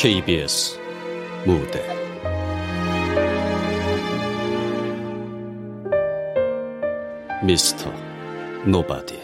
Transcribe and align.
KBS 0.00 0.78
무대. 1.44 1.82
미스터 7.44 7.92
노바디. 8.64 9.20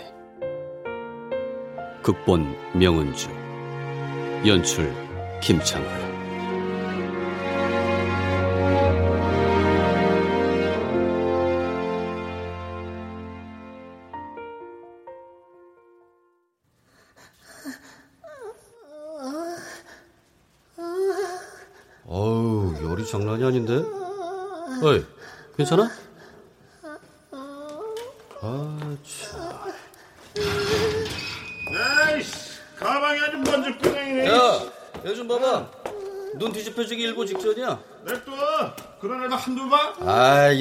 극본 2.02 2.56
명은주. 2.74 3.28
연출 4.44 4.92
김창회 5.40 6.03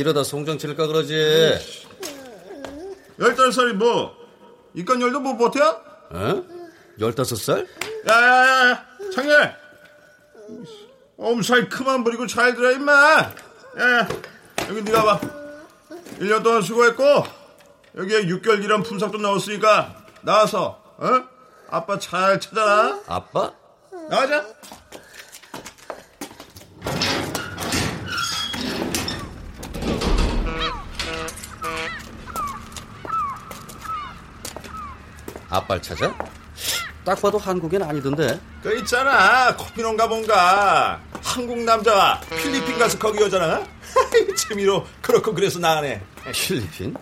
이러다 0.04 0.26
송장 0.26 0.58
칠까 0.58 0.86
그러지. 0.88 1.16
열다섯 3.18 3.54
살이 3.54 3.72
뭐, 3.72 4.14
이깟 4.74 5.02
열도 5.02 5.22
못 5.22 5.38
버텨? 5.38 5.82
어? 6.10 6.44
열다섯 7.00 7.38
살? 7.38 7.66
야야야, 8.06 8.86
창렬. 9.16 9.56
엄살 11.18 11.70
그만 11.70 12.04
부리고 12.04 12.28
잘 12.28 12.54
들어, 12.54 12.74
임마. 12.74 12.92
야야, 13.80 14.08
여기 14.68 14.82
네가 14.82 15.04
봐. 15.04 15.22
1년 16.20 16.44
동안 16.44 16.62
수고했고, 16.62 17.04
여기에 17.98 18.24
6개월 18.26 18.60
기란 18.62 18.84
품삯도 18.84 19.20
넣었으니까, 19.20 20.04
나와서, 20.22 20.84
어? 20.98 21.24
아빠 21.70 21.98
잘 21.98 22.42
찾아라. 22.42 23.00
아빠? 23.08 23.54
나가자. 24.10 24.46
아빠를 35.54 35.82
찾아? 35.82 36.14
딱 37.06 37.22
봐도 37.22 37.38
한국엔 37.38 37.84
아니던데. 37.84 38.40
그 38.64 38.76
있잖아 38.80 39.56
커피농가 39.56 40.08
뭔가 40.08 41.00
한국 41.22 41.60
남자가 41.60 42.20
필리핀 42.42 42.78
가서 42.80 42.98
거기 42.98 43.22
여자나 43.22 43.64
재미로 44.36 44.86
그렇고 45.02 45.34
그래서 45.34 45.60
나가네 45.60 46.02
필리핀? 46.34 46.96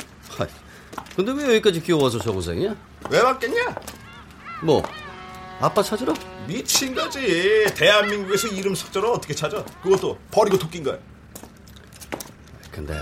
근데 1.16 1.32
왜 1.34 1.44
여기까지 1.56 1.82
끼워와서 1.82 2.20
저 2.20 2.32
고생이야? 2.32 2.76
왜 3.10 3.20
왔겠냐 3.20 3.76
뭐, 4.64 4.84
아빠 5.60 5.82
찾으러? 5.82 6.14
미친 6.48 6.94
거지 6.96 7.66
대한민국에서 7.76 8.48
이름 8.48 8.74
석자를 8.76 9.10
어떻게 9.10 9.34
찾아 9.34 9.64
그것도 9.84 10.18
버리고 10.32 10.58
토낀 10.58 10.84
거야 10.84 10.98
근데, 12.72 12.98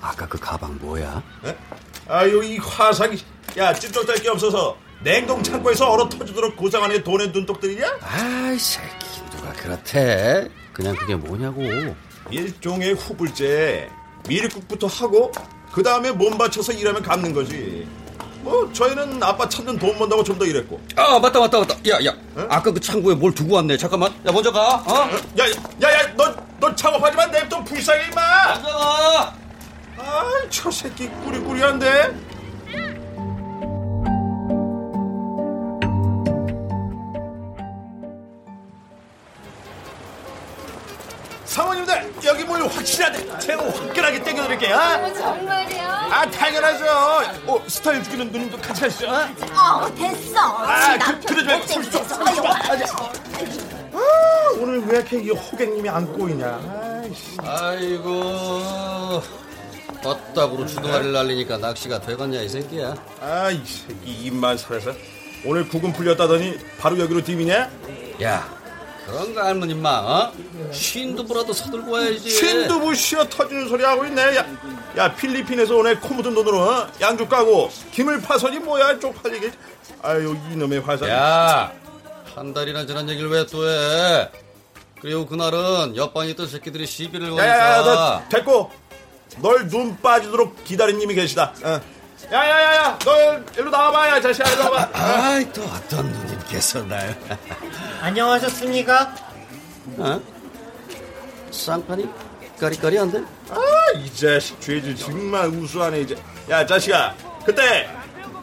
아까 0.00 0.26
그 0.26 0.38
가방 0.38 0.78
뭐야? 0.80 1.22
에? 1.44 1.56
아유 2.08 2.42
이 2.44 2.58
화상이 2.58 3.18
야 3.56 3.72
ጭ쩍될 3.72 4.22
게 4.22 4.28
없어서 4.28 4.76
냉동 5.02 5.42
창고에서 5.42 5.90
얼어 5.90 6.08
터지도록 6.08 6.56
고상하는 6.56 7.02
돈의 7.04 7.28
눈독들이냐 7.30 7.98
아이, 8.02 8.58
새끼, 8.58 9.20
누가 9.30 9.52
그렇대? 9.52 10.48
그냥 10.72 10.94
그게 10.96 11.14
뭐냐고. 11.16 11.62
일종의 12.30 12.92
후불제 12.94 13.88
미리국부터 14.28 14.86
하고 14.86 15.32
그 15.72 15.82
다음에 15.82 16.10
몸 16.12 16.36
바쳐서 16.36 16.72
일하면 16.72 17.02
갚는 17.02 17.32
거지 17.32 17.86
뭐 18.42 18.70
저희는 18.72 19.22
아빠 19.22 19.48
찾는 19.48 19.78
돈 19.78 19.96
번다고 19.98 20.22
좀 20.22 20.38
더 20.38 20.44
일했고 20.44 20.80
아, 20.96 21.18
맞다, 21.18 21.40
맞다, 21.40 21.58
맞다. 21.58 21.74
야, 21.88 22.04
야. 22.04 22.14
아까 22.48 22.70
그 22.70 22.78
창고에 22.80 23.14
뭘 23.14 23.34
두고 23.34 23.56
왔네. 23.56 23.76
잠깐만. 23.76 24.12
야, 24.26 24.30
먼저 24.32 24.52
가. 24.52 24.76
어? 24.76 25.10
야, 25.38 25.44
야, 25.82 25.92
야, 25.92 26.14
너, 26.16 26.32
너 26.60 26.74
작업하지만 26.76 27.30
냅둬 27.32 27.62
불쌍해, 27.64 28.04
임마! 28.06 28.54
먼저 28.54 28.68
가. 28.70 29.34
아이, 29.98 30.50
저 30.50 30.70
새끼 30.70 31.08
꾸리꾸리한데? 31.24 32.14
사모님들, 41.48 42.12
여기 42.26 42.44
물 42.44 42.62
확실하게, 42.68 43.38
제가 43.38 43.64
화끈하게 43.64 44.22
땡겨드릴게요, 44.22 44.76
아? 44.76 45.12
정말이야? 45.14 46.08
아, 46.10 46.30
당연하죠. 46.30 46.84
어, 47.46 47.64
스타일 47.66 48.02
죽이는 48.04 48.30
누님도 48.30 48.58
같이 48.58 48.82
하시죠. 48.84 49.08
아, 49.10 49.80
어, 49.82 49.94
됐어. 49.94 50.38
아, 50.38 50.96
남편 50.98 51.20
그, 51.20 51.34
그러지 51.34 51.74
말고. 52.18 52.46
하려고. 52.48 53.04
아, 53.04 53.98
아, 53.98 54.50
오늘 54.60 54.86
왜 54.86 54.98
이렇게 54.98 55.22
이 55.22 55.30
호객님이 55.30 55.88
안 55.88 56.12
꼬이냐. 56.12 57.00
아이씨. 57.02 57.38
아이고. 57.42 59.22
뻗다구로 60.02 60.66
주둥아리를 60.66 61.12
날리니까 61.12 61.56
낚시가 61.56 62.00
되겠냐, 62.02 62.42
이 62.42 62.48
새끼야. 62.50 62.94
아, 63.22 63.50
이 63.50 63.64
새끼 63.64 64.12
입만 64.26 64.58
살아서 64.58 64.92
오늘 65.46 65.66
구금 65.66 65.94
풀렸다더니 65.94 66.58
바로 66.78 66.98
여기로 66.98 67.24
디미냐? 67.24 67.70
야, 68.22 68.57
그런 69.08 69.34
거 69.34 69.40
알면 69.40 69.70
임마, 69.70 69.88
어? 69.90 70.32
쉰두부라도 70.72 71.52
서들고 71.52 71.90
와야지. 71.92 72.28
신두부 72.28 72.94
쉬어 72.94 73.24
터지는 73.28 73.68
소리 73.68 73.82
하고 73.82 74.04
있네. 74.04 74.36
야, 74.36 74.44
야 74.98 75.14
필리핀에서 75.14 75.76
오늘 75.76 75.98
코 75.98 76.14
묻은 76.14 76.34
돈으로 76.34 76.58
어? 76.60 76.86
양주 77.00 77.26
까고 77.26 77.70
김을 77.92 78.20
파선이 78.20 78.58
뭐야 78.58 78.98
쪽팔리게. 78.98 79.50
아유 80.02 80.36
이놈의 80.52 80.80
화상. 80.80 81.08
야, 81.08 81.72
한 82.34 82.52
달이나 82.52 82.84
지난 82.86 83.08
얘기를 83.08 83.30
왜 83.30 83.44
또 83.46 83.66
해? 83.68 84.30
그리고 85.00 85.26
그날은 85.26 85.96
옆방에 85.96 86.30
있던 86.30 86.46
새끼들이 86.46 86.86
시비를 86.86 87.30
거니까. 87.30 87.46
야야야, 87.48 87.82
너 87.82 88.22
됐고 88.28 88.70
널 89.40 89.68
눈 89.68 89.96
빠지도록 90.02 90.64
기다린 90.64 90.98
님이 90.98 91.14
계시다. 91.14 91.54
어. 91.62 91.80
야야야야, 92.30 92.98
너 93.04 93.38
일로 93.56 93.70
나와봐, 93.70 94.08
야 94.08 94.20
자식아, 94.20 94.50
일로 94.50 94.64
와봐. 94.72 94.88
아이, 94.92 95.52
또 95.52 95.62
어떤 95.64 96.10
누님께서 96.10 96.82
날. 96.84 97.16
안녕하셨습니까? 98.02 99.14
어? 99.98 100.20
쌍판이 101.50 102.08
까리까리한데? 102.60 103.22
아, 103.50 103.58
이 103.96 104.12
자식 104.14 104.60
죄질 104.60 104.96
정말 104.96 105.46
우수하네 105.48 106.00
이제. 106.00 106.16
야 106.50 106.66
자식아, 106.66 107.14
그때 107.44 107.88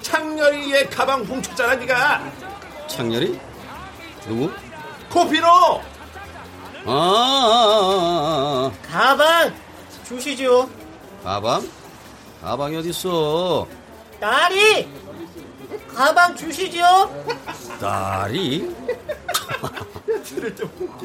창렬이 0.01 0.73
얘 0.73 0.85
가방 0.85 1.21
훔쳤잖아, 1.23 1.75
네가. 1.75 2.23
창렬이? 2.87 3.39
누구? 4.25 4.51
코피노. 5.09 5.47
아, 6.87 6.91
아, 6.91 8.71
아, 8.71 8.71
아, 8.71 8.71
가방 8.89 9.53
주시죠. 10.07 10.69
아. 11.23 11.33
가방? 11.41 11.69
가방이 12.45 12.77
어딨어? 12.77 13.67
딸이 14.19 14.87
가방 15.91 16.35
주시죠. 16.35 17.25
딸이? 17.81 18.75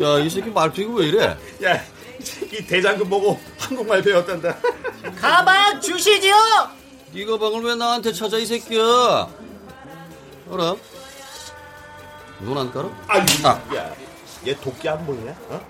야, 0.03 0.19
이 0.19 0.29
새끼 0.29 0.51
말투가 0.51 1.01
왜 1.01 1.07
이래? 1.07 1.25
야, 1.65 1.83
이 2.19 2.23
새끼 2.23 2.67
대장금 2.67 3.09
보고 3.09 3.41
한국말 3.59 4.03
배웠단다. 4.03 4.55
가방 5.19 5.81
주시죠. 5.81 6.29
네 7.15 7.25
가방을 7.25 7.63
왜 7.65 7.75
나한테 7.75 8.13
찾아, 8.13 8.37
이 8.37 8.45
새끼야? 8.45 8.83
어라? 10.51 10.77
눈안 12.41 12.71
깔아? 12.71 12.91
아유, 13.09 13.23
아. 13.45 13.61
야, 13.77 13.95
얘 14.47 14.55
도끼 14.57 14.91
안 14.91 15.07
보이냐? 15.07 15.35
어? 15.49 15.61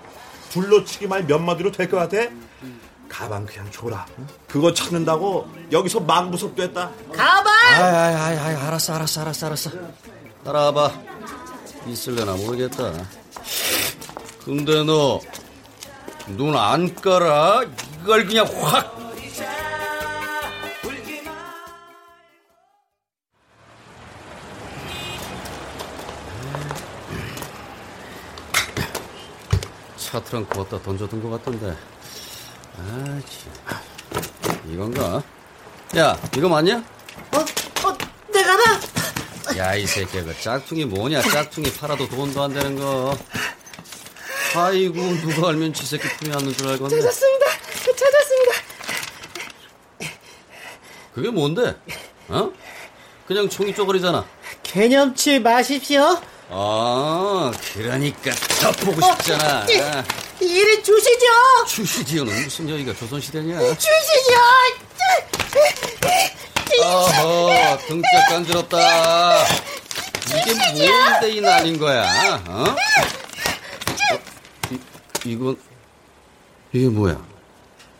둘러치기만 0.49 1.27
몇 1.27 1.39
마디로 1.39 1.71
될 1.71 1.89
것 1.89 1.95
같아? 1.97 2.29
가방 3.11 3.45
그냥 3.45 3.69
줘라. 3.71 4.05
응? 4.19 4.27
그거 4.47 4.73
찾는다고 4.73 5.45
여기서 5.71 5.99
망부석도 5.99 6.63
했다. 6.63 6.89
가방 7.13 7.47
아이, 7.53 7.83
아이, 7.83 8.15
아이, 8.15 8.37
아이, 8.37 8.55
알았어, 8.55 8.93
알았어, 8.95 9.21
알았어, 9.21 9.45
알았어. 9.47 9.69
따라와봐. 10.45 10.91
있을려나 11.87 12.33
모르겠다. 12.37 12.93
근데 14.45 14.83
너, 14.83 15.19
눈 16.27 16.55
안 16.55 16.95
깔아? 16.95 17.63
이걸 18.01 18.25
그냥 18.25 18.45
확! 18.61 19.01
차 29.97 30.21
트렁크 30.21 30.59
어디다 30.59 30.81
던져둔 30.81 31.21
것 31.21 31.29
같던데. 31.29 31.75
아, 32.89 33.21
참. 33.29 34.71
이건가? 34.71 35.21
야, 35.97 36.17
이거 36.35 36.49
맞냐? 36.49 36.77
어, 36.77 37.37
어, 37.37 37.97
내 38.33 38.43
가방 38.43 38.79
야, 39.57 39.75
이 39.75 39.85
새끼야, 39.85 40.23
그 40.23 40.39
짝퉁이 40.41 40.85
뭐냐? 40.85 41.21
짝퉁이 41.21 41.71
팔아도 41.73 42.07
돈도 42.07 42.41
안 42.41 42.53
되는 42.53 42.75
거. 42.77 43.17
아이고 44.55 44.95
누가 45.21 45.49
알면 45.49 45.73
지 45.73 45.85
새끼 45.85 46.07
품에 46.17 46.33
안는 46.35 46.53
줄 46.53 46.67
알겠네. 46.69 46.89
찾았습니다. 46.89 47.45
찾았습니다. 47.95 48.51
그게 51.13 51.29
뭔데? 51.29 51.75
어? 52.29 52.51
그냥 53.27 53.47
총이 53.49 53.75
쪼그리잖아. 53.75 54.25
개념치 54.63 55.39
마십시오. 55.39 56.21
아, 56.49 57.51
그러니까 57.73 58.31
더 58.61 58.71
보고 58.71 59.01
싶잖아. 59.01 59.65
이, 59.69 59.77
이리 60.41 60.83
주시죠. 60.83 61.25
추시지어는 61.67 62.43
무슨 62.43 62.69
여기가 62.69 62.93
조선시대냐? 62.95 63.59
주시죠. 63.75 64.33
어허, 66.83 67.77
등짝 67.87 68.29
간지럽다. 68.29 69.45
이게 70.27 70.53
뭔데 70.87 71.29
이 71.29 71.41
난인 71.41 71.77
거야? 71.77 72.41
어? 72.47 72.63
어? 72.63 72.75
이, 74.71 74.79
이건 75.25 75.57
이게 76.73 76.87
뭐야? 76.87 77.21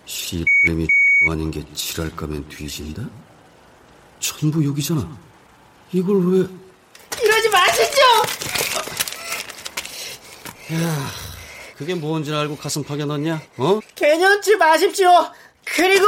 시발놈이 0.06 0.88
아닌 1.30 1.52
게 1.52 1.64
지랄 1.76 2.10
거면 2.16 2.48
뒤진다? 2.50 3.04
전부 4.20 4.66
여기잖아. 4.66 5.18
이걸 5.92 6.16
왜? 6.26 6.48
이러지 7.22 7.50
마시죠. 7.50 8.02
그게 11.82 11.96
뭔지 11.96 12.32
알고 12.32 12.58
가슴 12.58 12.84
파게 12.84 13.06
넣냐? 13.06 13.42
어? 13.58 13.80
개념치 13.96 14.56
마십시오. 14.56 15.10
그리고 15.66 16.06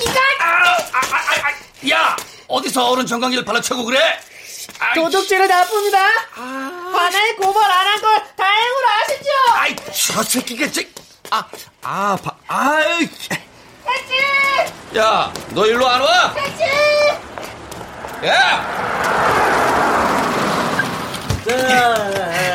이가 0.00 0.20
야! 1.94 2.16
어디서 2.48 2.92
어른 2.92 3.04
정강이를 3.04 3.44
발라차고 3.44 3.84
그래? 3.84 4.18
도둑질은 4.94 5.48
나쁩니다. 5.48 5.98
화내 6.32 7.34
고발 7.34 7.70
안 7.70 7.86
한 7.88 8.00
걸 8.00 8.22
다행으로 8.36 8.86
아시죠? 8.88 9.28
아이, 9.52 9.76
저 9.92 10.22
새끼가 10.22 10.70
저... 10.72 10.80
아, 11.30 11.44
아, 11.82 12.16
바, 12.22 12.34
아이. 12.48 13.00
택시! 13.00 14.96
야, 14.96 15.30
너 15.50 15.66
일로 15.66 15.86
안 15.86 16.00
와? 16.00 16.32
택시! 16.32 16.62
야! 18.26 18.64
자. 21.46 22.45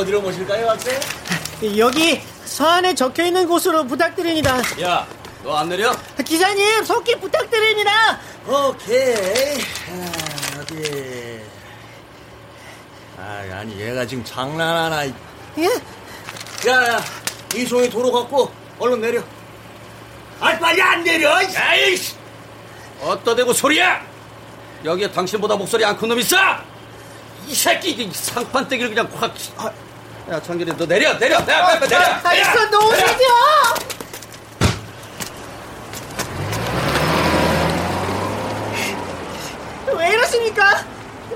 어디로 0.00 0.20
모실까요, 0.22 0.68
학생? 0.70 0.98
여기 1.76 2.22
서안에 2.44 2.94
적혀 2.94 3.24
있는 3.26 3.46
곳으로 3.46 3.84
부탁드립니다. 3.86 4.58
야, 4.82 5.06
너 5.44 5.56
안 5.58 5.68
내려? 5.68 5.94
기사님 6.24 6.84
속기 6.84 7.16
부탁드립니다. 7.20 8.18
오케이. 8.46 9.58
아, 9.90 10.60
어디. 10.60 11.40
아, 13.18 13.44
아니, 13.60 13.78
얘가 13.80 14.06
지금 14.06 14.24
장난하나. 14.24 15.04
이- 15.04 15.14
예? 15.58 15.64
야, 16.70 16.88
야, 16.94 17.04
이 17.54 17.66
종이 17.66 17.90
도로 17.90 18.10
갖고 18.10 18.50
얼른 18.78 19.00
내려. 19.00 19.22
아, 20.40 20.58
빨리 20.58 20.80
안 20.80 21.04
내려! 21.04 21.34
아이씨! 21.34 22.14
어떠 23.02 23.34
대고 23.34 23.52
소리야? 23.52 24.02
여기에 24.82 25.10
당신보다 25.12 25.56
목소리 25.56 25.84
안 25.84 25.94
큰 25.98 26.08
놈 26.08 26.18
있어? 26.18 26.36
이 27.46 27.54
새끼, 27.54 27.90
이 27.90 28.10
상판떼기를 28.10 28.94
그냥 28.94 29.10
확. 29.14 29.34
아, 29.58 29.70
야, 30.30 30.40
창길이, 30.40 30.72
너 30.76 30.86
내려, 30.86 31.18
내려, 31.18 31.44
내려, 31.44 31.66
내려, 31.74 31.86
내려! 31.88 31.98
아, 32.22 32.34
이거 32.34 32.64
놓으시죠. 32.66 33.24
왜 39.96 40.10
이러십니까? 40.12 40.84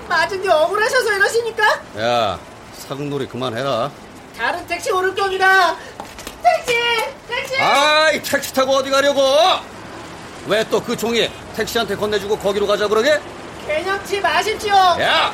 맞은 0.08 0.42
게 0.42 0.48
억울하셔서 0.48 1.12
이러십니까? 1.12 1.62
야, 1.98 2.38
사극놀이 2.78 3.26
그만해라. 3.26 3.90
다른 4.36 4.66
택시 4.66 4.90
오를 4.90 5.14
겁니다. 5.14 5.76
택시! 6.42 6.74
택시! 7.28 7.60
아이, 7.60 8.22
택시 8.22 8.52
타고 8.54 8.72
어디 8.76 8.90
가려고? 8.90 9.20
왜 10.46 10.62
또 10.64 10.78
그 10.80 10.94
종이 10.96 11.30
택시한테 11.56 11.96
건네주고 11.96 12.38
거기로 12.38 12.66
가자 12.66 12.86
그러게? 12.86 13.18
개념치 13.66 14.20
마십시오. 14.20 14.74
야! 14.74 15.32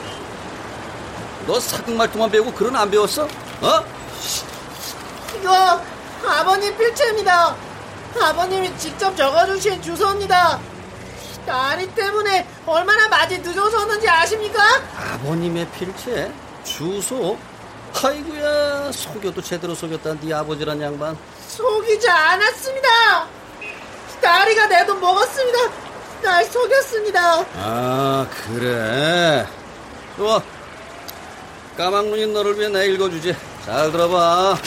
너 1.46 1.58
사극 1.58 1.94
말투만 1.96 2.30
배우고 2.30 2.52
글은 2.52 2.76
안 2.76 2.88
배웠어? 2.90 3.26
어? 3.62 3.84
이거 5.36 5.80
아버님 6.26 6.76
필체입니다. 6.76 7.56
아버님이 8.20 8.76
직접 8.78 9.14
적어주신 9.16 9.80
주소입니다. 9.82 10.58
딸이 11.46 11.94
때문에 11.94 12.46
얼마나 12.66 13.08
많이 13.08 13.38
늦어서 13.38 13.82
오는지 13.82 14.08
아십니까? 14.08 14.60
아버님의 15.14 15.68
필체? 15.70 16.30
주소? 16.64 17.38
아이고야 18.04 18.92
속여도 18.92 19.42
제대로 19.42 19.74
속였다 19.74 20.14
네 20.20 20.32
아버지란 20.32 20.80
양반 20.80 21.16
속이지 21.48 22.08
않았습니다. 22.08 22.88
딸이가 24.20 24.66
내 24.66 24.86
돈 24.86 25.00
먹었습니다. 25.00 25.58
날 26.22 26.44
속였습니다. 26.44 27.44
아 27.56 28.26
그래 28.30 29.46
좋아 30.16 30.40
까막눈인 31.80 32.34
너를 32.34 32.58
위해 32.58 32.68
내 32.68 32.88
읽어주지 32.88 33.34
잘 33.64 33.90
들어봐 33.90 34.58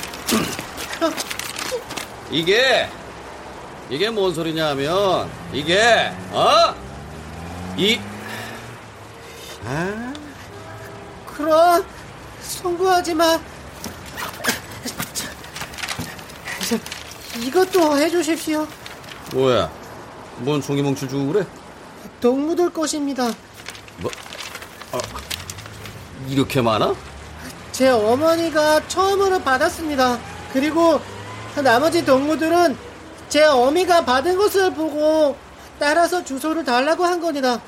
이게 2.31 2.89
이게 3.87 4.09
뭔 4.09 4.33
소리냐 4.33 4.69
하면 4.69 5.29
이게 5.53 6.11
어? 6.31 6.73
이 7.77 7.99
아, 9.63 10.13
그럼 11.27 11.85
송구하지 12.41 13.13
마. 13.13 13.39
저, 16.67 16.77
이것도 17.39 17.95
해주십시오. 17.95 18.67
뭐야 19.33 19.71
뭔 20.39 20.61
종이 20.63 20.81
뭉치 20.81 21.07
주고 21.07 21.31
그래? 21.31 21.45
동무들 22.19 22.71
것입니다. 22.71 23.31
뭐? 23.97 24.11
아, 26.23 26.27
이렇게 26.29 26.61
많아? 26.61 26.95
제 27.71 27.89
어머니가 27.89 28.87
처음으로 28.87 29.39
받았습니다. 29.41 30.19
그리고 30.51 30.99
나머지 31.55 32.05
동무들은 32.05 32.77
제 33.29 33.43
어미가 33.43 34.05
받은 34.05 34.37
것을 34.37 34.73
보고 34.73 35.35
따라서 35.79 36.23
주소를 36.23 36.63
달라고 36.63 37.03
한 37.03 37.19
겁니다. 37.19 37.59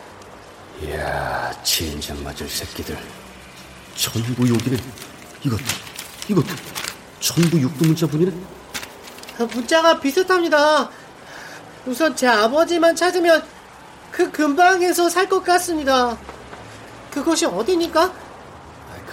이야, 0.84 1.52
진작 1.64 2.18
맞을 2.22 2.48
새끼들. 2.48 2.98
전부 3.96 4.48
욕이네. 4.48 4.78
이것도, 5.44 5.64
이것도, 6.28 6.48
전부 7.20 7.60
육두 7.60 7.86
문자분이네. 7.88 8.32
문자가 9.54 10.00
비슷합니다. 10.00 10.90
우선 11.86 12.16
제 12.16 12.28
아버지만 12.28 12.96
찾으면 12.96 13.44
그 14.12 14.32
근방에서 14.32 15.10
살 15.10 15.28
것 15.30 15.44
같습니다. 15.44 16.18
그것이 17.12 17.46
어디니까? 17.46 18.14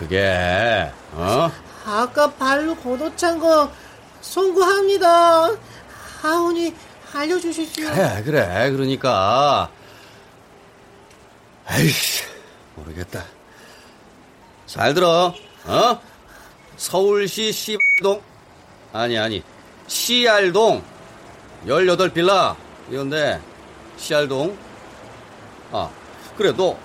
그게, 0.02 0.90
어? 1.12 1.48
아까 1.86 2.28
발로 2.32 2.74
걷어찬 2.74 3.38
거 3.38 3.70
송구합니다. 4.20 5.50
하온이 6.20 6.74
알려주십시오. 7.14 7.88
그래, 7.90 8.22
그래. 8.24 8.70
그러니까. 8.72 9.70
에이씨, 11.70 12.24
모르겠다. 12.74 13.24
잘 14.66 14.92
들어, 14.92 15.32
어? 15.66 16.00
서울시 16.76 17.52
시발동, 17.52 18.20
아니, 18.92 19.16
아니, 19.18 19.42
시알동, 19.86 20.82
18빌라, 21.66 22.56
이건데, 22.90 23.40
시알동. 23.98 24.56
아, 25.70 25.88
그래, 26.36 26.52
너, 26.56 26.76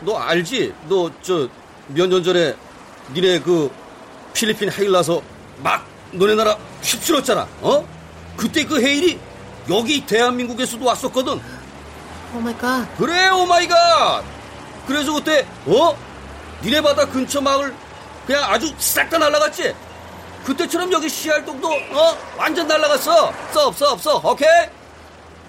너 0.00 0.16
알지? 0.16 0.74
너, 0.88 1.08
저, 1.22 1.48
몇 1.88 2.08
년 2.08 2.24
전에 2.24 2.54
니네 3.12 3.40
그 3.40 3.70
필리핀 4.32 4.70
해일 4.72 4.90
나서 4.92 5.22
막 5.58 5.84
너네 6.12 6.34
나라 6.34 6.56
휩쓸었잖아, 6.82 7.46
어? 7.60 7.86
그때 8.36 8.64
그 8.64 8.80
해일이 8.80 9.18
여기 9.70 10.04
대한민국에서도 10.04 10.84
왔었거든. 10.84 11.40
Oh 12.34 12.40
my 12.40 12.56
God. 12.58 12.96
그래 12.98 13.28
Oh 13.30 13.57
my 13.57 13.84
God 13.84 14.24
그래서 14.88 15.12
그때 15.14 15.46
어 15.66 15.96
니네 16.62 16.80
바다 16.82 17.06
근처 17.06 17.40
마을 17.40 17.72
그냥 18.26 18.42
아주 18.44 18.72
싹 18.78 19.08
다 19.08 19.18
날라갔지 19.18 19.74
그때처럼 20.44 20.90
여기 20.92 21.08
시알동도 21.08 21.68
어 21.68 22.18
완전 22.36 22.66
날라갔어 22.66 23.32
써 23.52 23.66
없어 23.68 23.92
없어 23.92 24.16
오케이 24.24 24.48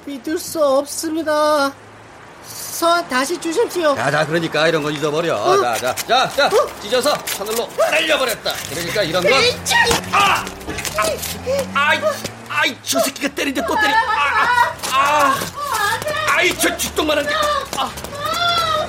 믿을 0.06 0.38
수 0.38 0.64
없습니다. 0.64 1.74
서 2.48 3.02
다시 3.08 3.40
주십시오. 3.40 3.96
자 3.96 4.12
자 4.12 4.26
그러니까 4.26 4.68
이런 4.68 4.84
건 4.84 4.94
잊어버려 4.94 5.36
어? 5.36 5.62
자 5.62 5.76
자 5.78 5.96
자자 5.96 6.50
찢어서 6.82 7.14
하늘로 7.38 7.70
날려버렸다 7.78 8.54
그러니까 8.70 9.04
이런 9.04 9.24
건 9.24 9.34
아! 10.12 10.18
아! 10.18 10.46
아이 11.74 12.00
아이 12.50 12.78
저 12.84 13.00
새끼가 13.00 13.30
때리는데 13.30 13.66
또 13.68 13.76
때려 13.80 13.94
아! 13.96 14.74
아! 14.92 14.96
아! 14.98 15.36
아 16.38 16.44
이 16.44 16.54
저 16.60 16.76
쥐똥만한 16.78 17.26
게 17.26 17.34
아! 17.78 17.90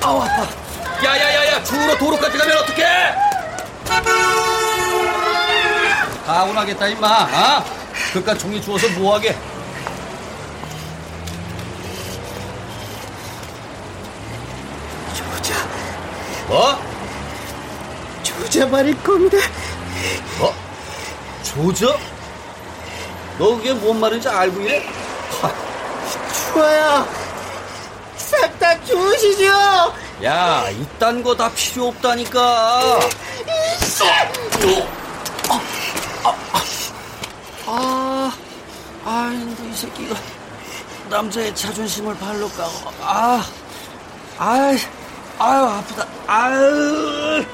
아우 0.02 0.20
아파 0.22 0.42
야 1.04 1.16
야 1.16 1.34
야야 1.34 1.62
중으로 1.62 1.96
도로까지 1.98 2.36
가면 2.38 2.58
어떡해 2.58 3.14
가훈하겠다 6.26 6.88
임마 6.88 7.06
아? 7.08 7.64
그깟 8.12 8.38
종이 8.38 8.60
주워서 8.60 8.88
뭐하게 8.90 9.36
조자 15.16 15.54
뭐? 16.48 16.78
조자 18.22 18.66
말일 18.66 19.00
겁니다 19.02 19.38
뭐? 20.38 20.54
조져? 21.42 21.96
너 23.38 23.56
그게 23.56 23.72
뭔 23.72 23.98
말인지 24.00 24.28
알고 24.28 24.60
이래? 24.60 24.84
좋아요 26.52 27.06
싹다 28.16 28.82
주우시죠 28.84 29.46
야 30.24 30.68
이딴 30.70 31.22
거 31.22 31.34
다 31.36 31.50
필요 31.54 31.88
없다니까 31.88 33.00
아, 37.66 38.32
아, 39.04 39.32
이 39.32 39.74
새끼가 39.76 40.14
남자의 41.10 41.54
자존심을 41.54 42.16
발로 42.18 42.48
까고, 42.50 42.72
아, 43.00 43.44
아, 44.38 44.76
아유 45.38 45.64
아프다, 45.66 46.06
아유. 46.26 47.44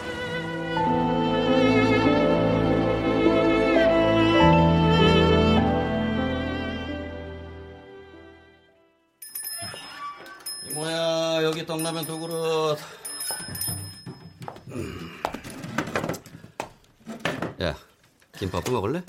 이모야 10.70 11.42
여기 11.44 11.66
떡라면 11.66 12.04
두 12.06 12.18
그릇. 12.18 12.76
음. 14.68 15.22
야, 17.60 17.76
김밥 18.38 18.64
먹을래? 18.70 19.02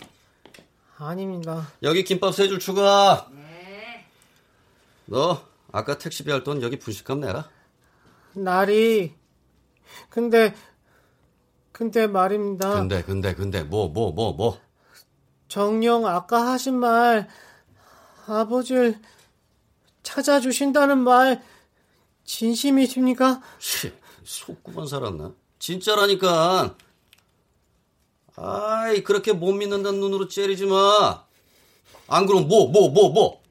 아닙니다 0.97 1.67
여기 1.81 2.03
김밥 2.03 2.33
세 2.33 2.47
줄 2.47 2.59
추가. 2.59 3.27
네. 3.31 4.05
너 5.05 5.41
아까 5.71 5.97
택시비 5.97 6.31
할 6.31 6.43
돈 6.43 6.61
여기 6.61 6.77
분식값 6.79 7.19
내라. 7.19 7.49
날이 8.35 9.13
근데 10.09 10.53
근데 11.71 12.07
말입니다 12.07 12.73
근데 12.75 13.03
근데 13.03 13.33
근데 13.33 13.63
뭐 13.63 13.87
뭐 13.89 14.11
뭐 14.11 14.33
뭐. 14.33 14.59
정령 15.47 16.07
아까 16.07 16.51
하신 16.51 16.75
말 16.79 17.27
아버지를 18.25 18.99
찾아주신다는 20.01 20.97
말 20.97 21.43
진심이십니까? 22.23 23.41
씨, 23.59 23.91
속구만 24.23 24.87
살았나? 24.87 25.33
진짜라니까. 25.59 26.75
아이 28.35 29.03
그렇게 29.03 29.31
못 29.33 29.53
믿는다는 29.53 29.99
눈으로 29.99 30.27
째리지 30.27 30.65
마. 30.65 31.23
안 32.07 32.25
그럼 32.25 32.47
뭐 32.47 32.69
뭐 32.71 32.89
뭐 32.89 33.09
뭐, 33.09 33.41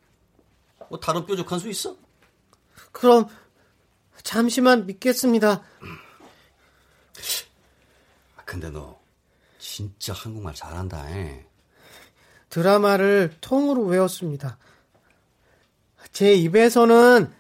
뭐 0.88 0.98
다른 1.00 1.24
뾰족한 1.24 1.58
수 1.60 1.68
있어? 1.68 1.94
그럼 2.90 3.28
잠시만 4.22 4.86
믿겠습니다. 4.86 5.62
아, 8.36 8.42
근데 8.44 8.70
너 8.70 9.00
진짜 9.58 10.12
한국말 10.12 10.54
잘한다. 10.54 11.10
에. 11.10 11.46
드라마를 12.50 13.34
통으로 13.40 13.84
외웠습니다. 13.84 14.58
제 16.12 16.34
입에서는 16.34 17.32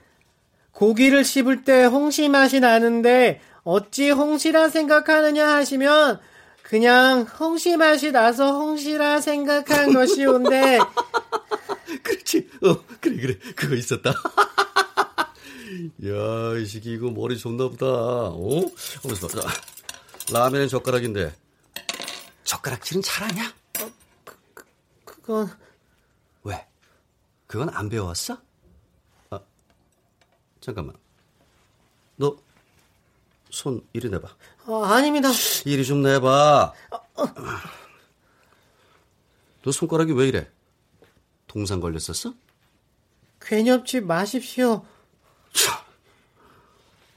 고기를 0.72 1.24
씹을 1.24 1.64
때 1.64 1.84
홍시 1.84 2.28
맛이 2.28 2.60
나는데 2.60 3.40
어찌 3.62 4.10
홍시라 4.10 4.70
생각하느냐 4.70 5.46
하시면 5.56 6.20
그냥 6.62 7.22
홍시 7.38 7.76
맛이 7.76 8.10
나서 8.12 8.58
홍시라 8.58 9.20
생각한 9.20 9.92
것이온데 9.92 10.78
그렇지. 12.02 12.48
어, 12.62 12.82
그래, 13.00 13.16
그래. 13.16 13.38
그거 13.54 13.74
있었다. 13.74 14.14
야, 16.06 16.58
이 16.58 16.66
새끼 16.66 16.92
이거 16.92 17.10
머리 17.10 17.38
좋나 17.38 17.68
보다. 17.68 17.86
어? 17.86 18.60
어서 19.04 19.28
자, 19.28 19.40
라면은 20.32 20.68
젓가락인데. 20.68 21.34
젓가락질은 22.44 23.02
잘하냐? 23.02 23.54
그건 25.04 25.50
왜? 26.44 26.66
그건 27.46 27.70
안 27.70 27.88
배워왔어? 27.88 28.38
아, 29.30 29.40
잠깐만. 30.60 30.96
너, 32.16 32.36
손 33.50 33.86
이리 33.92 34.08
내봐. 34.10 34.28
어, 34.66 34.84
아닙니다. 34.84 35.28
이리 35.64 35.84
좀 35.84 36.02
내봐. 36.02 36.72
너 39.62 39.70
손가락이 39.72 40.12
왜 40.12 40.28
이래? 40.28 40.50
동상 41.46 41.80
걸렸었어? 41.80 42.34
괴념치 43.40 44.00
마십시오. 44.00 44.84
참, 45.52 45.74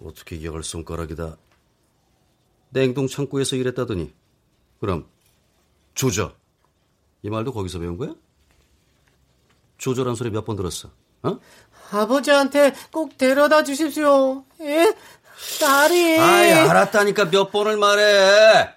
어떻게 0.04 0.44
열 0.44 0.63
손가락이다. 0.63 1.38
냉동 2.70 3.08
창고에서 3.08 3.56
일했다더니. 3.56 4.13
그럼, 4.80 5.08
조져. 5.94 6.34
이 7.22 7.30
말도 7.30 7.54
거기서 7.54 7.80
배운 7.80 7.98
거야? 7.98 8.13
조절한 9.77 10.15
소리 10.15 10.30
몇 10.30 10.46
번 10.46 10.56
들었어? 10.56 10.89
어? 11.24 11.39
아버지한테 11.92 12.74
꼭 12.92 13.18
데려다 13.18 13.63
주십시오. 13.63 14.44
예? 14.62 14.96
딸이. 15.60 16.18
아이, 16.20 16.51
알았다니까 16.54 17.30
몇 17.30 17.51
번을 17.51 17.77
말해. 17.77 18.74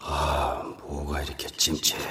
아, 0.00 0.62
뭐가 0.82 1.22
이렇게 1.22 1.48
찜찜하냐. 1.48 2.06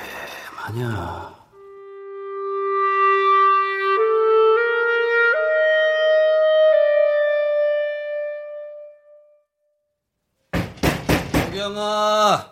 오경아! 11.57 12.51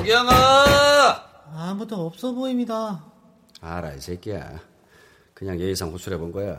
오경아! 0.00 1.26
아무도 1.54 2.06
없어 2.06 2.32
보입니다. 2.32 3.04
알아, 3.60 3.92
이 3.92 4.00
새끼야. 4.00 4.58
그냥 5.34 5.60
예의상 5.60 5.90
호출해 5.90 6.16
본 6.16 6.32
거야. 6.32 6.58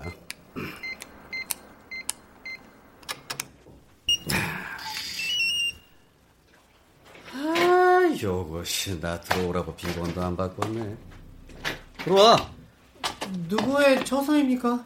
아, 7.32 8.16
요것이 8.22 9.00
나 9.02 9.20
들어오라고 9.20 9.74
비번도 9.74 10.22
안 10.22 10.38
바꿨네. 10.38 10.96
들어와. 11.98 12.38
누구의 13.50 14.06
처소입니까? 14.06 14.86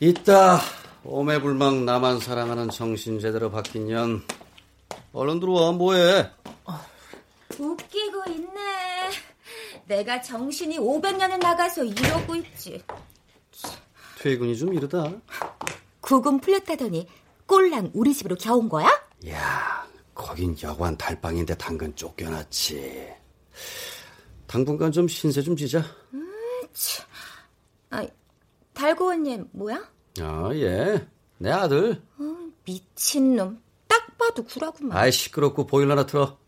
있다. 0.00 0.60
오매불망 1.02 1.86
나만 1.86 2.20
사랑하는 2.20 2.68
정신 2.68 3.18
제대로 3.18 3.50
박힌 3.50 3.86
년. 3.86 4.22
얼른 5.16 5.40
들어와, 5.40 5.72
뭐해? 5.72 6.30
웃기고 7.58 8.24
있네. 8.32 9.10
내가 9.86 10.20
정신이 10.20 10.78
500년을 10.78 11.38
나가서 11.38 11.84
이러고 11.84 12.36
있지. 12.36 12.84
퇴근이 14.18 14.58
좀 14.58 14.74
이르다. 14.74 15.10
구금 16.02 16.38
풀렸다더니 16.40 17.08
꼴랑 17.46 17.92
우리 17.94 18.12
집으로 18.12 18.36
겨운 18.36 18.68
거야? 18.68 18.88
야, 19.30 19.86
거긴 20.14 20.54
여관 20.62 20.98
달방인데 20.98 21.56
당근 21.56 21.96
쫓겨났지. 21.96 23.08
당분간 24.46 24.92
좀 24.92 25.08
신세 25.08 25.40
좀 25.40 25.56
지자. 25.56 25.82
아, 27.88 28.06
달고원님 28.74 29.48
뭐야? 29.52 29.82
아, 30.20 30.50
예. 30.52 31.08
내 31.38 31.50
아들. 31.50 32.02
미친놈. 32.64 33.64
딱 34.16 34.18
봐도 34.18 34.44
구라구만. 34.44 34.96
아이, 34.96 35.12
시끄럽고 35.12 35.66
보일러 35.66 35.92
하나 35.92 36.06
틀어. 36.06 36.38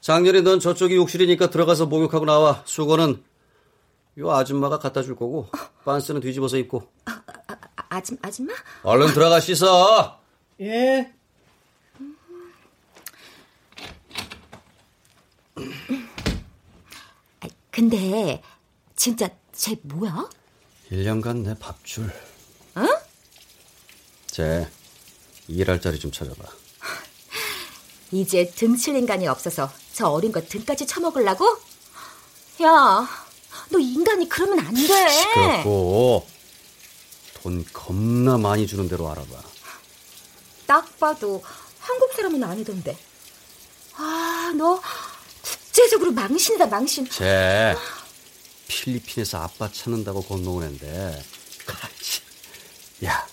장렬이 0.00 0.42
넌 0.42 0.60
저쪽이 0.60 0.96
욕실이니까 0.96 1.50
들어가서 1.50 1.86
목욕하고 1.86 2.24
나와. 2.24 2.62
수건은 2.66 3.24
요 4.18 4.30
아줌마가 4.30 4.78
갖다 4.78 5.02
줄 5.02 5.16
거고, 5.16 5.48
반스는 5.84 6.20
뒤집어서 6.20 6.56
입고. 6.58 6.88
아, 7.06 7.22
아 7.88 8.00
줌, 8.00 8.18
아줌마? 8.22 8.52
얼른 8.82 9.12
들어가 9.14 9.40
씻어. 9.40 10.20
예. 10.60 11.12
아, 17.40 17.48
근데 17.70 18.42
진짜 18.94 19.28
쟤 19.52 19.76
뭐야? 19.82 20.28
1년간 20.90 21.38
내 21.38 21.54
밥줄. 21.58 22.04
어? 22.76 22.86
쟤, 24.26 24.68
일할 25.48 25.80
자리 25.80 25.98
좀 25.98 26.10
찾아봐. 26.10 26.44
이제 28.12 28.50
등칠 28.54 28.96
인간이 28.96 29.26
없어서 29.26 29.70
저 29.92 30.08
어린 30.08 30.32
거 30.32 30.40
등까지 30.42 30.86
쳐먹으려고? 30.86 31.44
야, 32.62 33.08
너 33.70 33.78
인간이 33.78 34.28
그러면 34.28 34.60
안 34.60 34.74
돼. 34.74 35.08
시끄럽고, 35.08 36.26
돈 37.34 37.64
겁나 37.72 38.38
많이 38.38 38.66
주는 38.66 38.88
대로 38.88 39.10
알아봐. 39.10 39.42
딱 40.66 40.98
봐도 40.98 41.42
한국 41.78 42.12
사람은 42.12 42.42
아니던데. 42.42 42.96
아, 43.94 44.52
너 44.56 44.80
국제적으로 45.42 46.12
망신이다 46.12 46.66
망신. 46.66 47.08
쟤 47.08 47.76
필리핀에서 48.68 49.38
아빠 49.38 49.70
찾는다고 49.70 50.22
건너온 50.22 50.64
앤데 50.64 51.24
야 53.04 53.26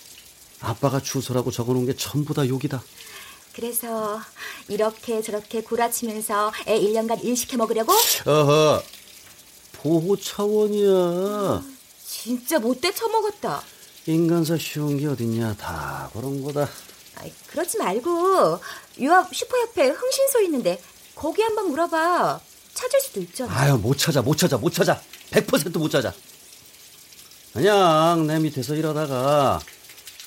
아빠가 0.60 1.00
주소라고 1.00 1.50
적어놓은 1.50 1.86
게 1.86 1.96
전부 1.96 2.34
다 2.34 2.46
욕이다. 2.46 2.82
그래서 3.54 4.20
이렇게 4.68 5.22
저렇게 5.22 5.62
구라치면서 5.62 6.52
애 6.66 6.78
1년간 6.80 7.22
일 7.24 7.36
시켜 7.36 7.56
먹으려고? 7.56 7.92
어허 8.26 8.82
보호 9.74 10.16
차원이야. 10.16 11.62
진짜 12.04 12.58
못돼 12.58 12.92
처먹었다. 12.92 13.62
인간사 14.06 14.56
쉬운 14.58 14.98
게 14.98 15.06
어딨냐 15.06 15.54
다 15.54 16.10
그런 16.12 16.42
거다. 16.42 16.68
아이, 17.16 17.32
그러지 17.46 17.78
말고 17.78 18.58
유압 18.98 19.34
슈퍼협회 19.34 19.88
흥신소 19.88 20.40
있는데 20.42 20.80
거기 21.14 21.42
한번 21.42 21.68
물어봐. 21.70 22.40
찾을 22.74 23.00
수도 23.00 23.20
있잖아. 23.20 23.56
아유 23.56 23.76
못 23.76 23.96
찾아 23.96 24.20
못 24.20 24.36
찾아 24.36 24.56
못 24.56 24.72
찾아 24.72 25.00
100%못 25.30 25.90
찾아. 25.90 26.12
그냥 27.52 28.26
내 28.26 28.40
밑에서 28.40 28.74
일하다가 28.74 29.60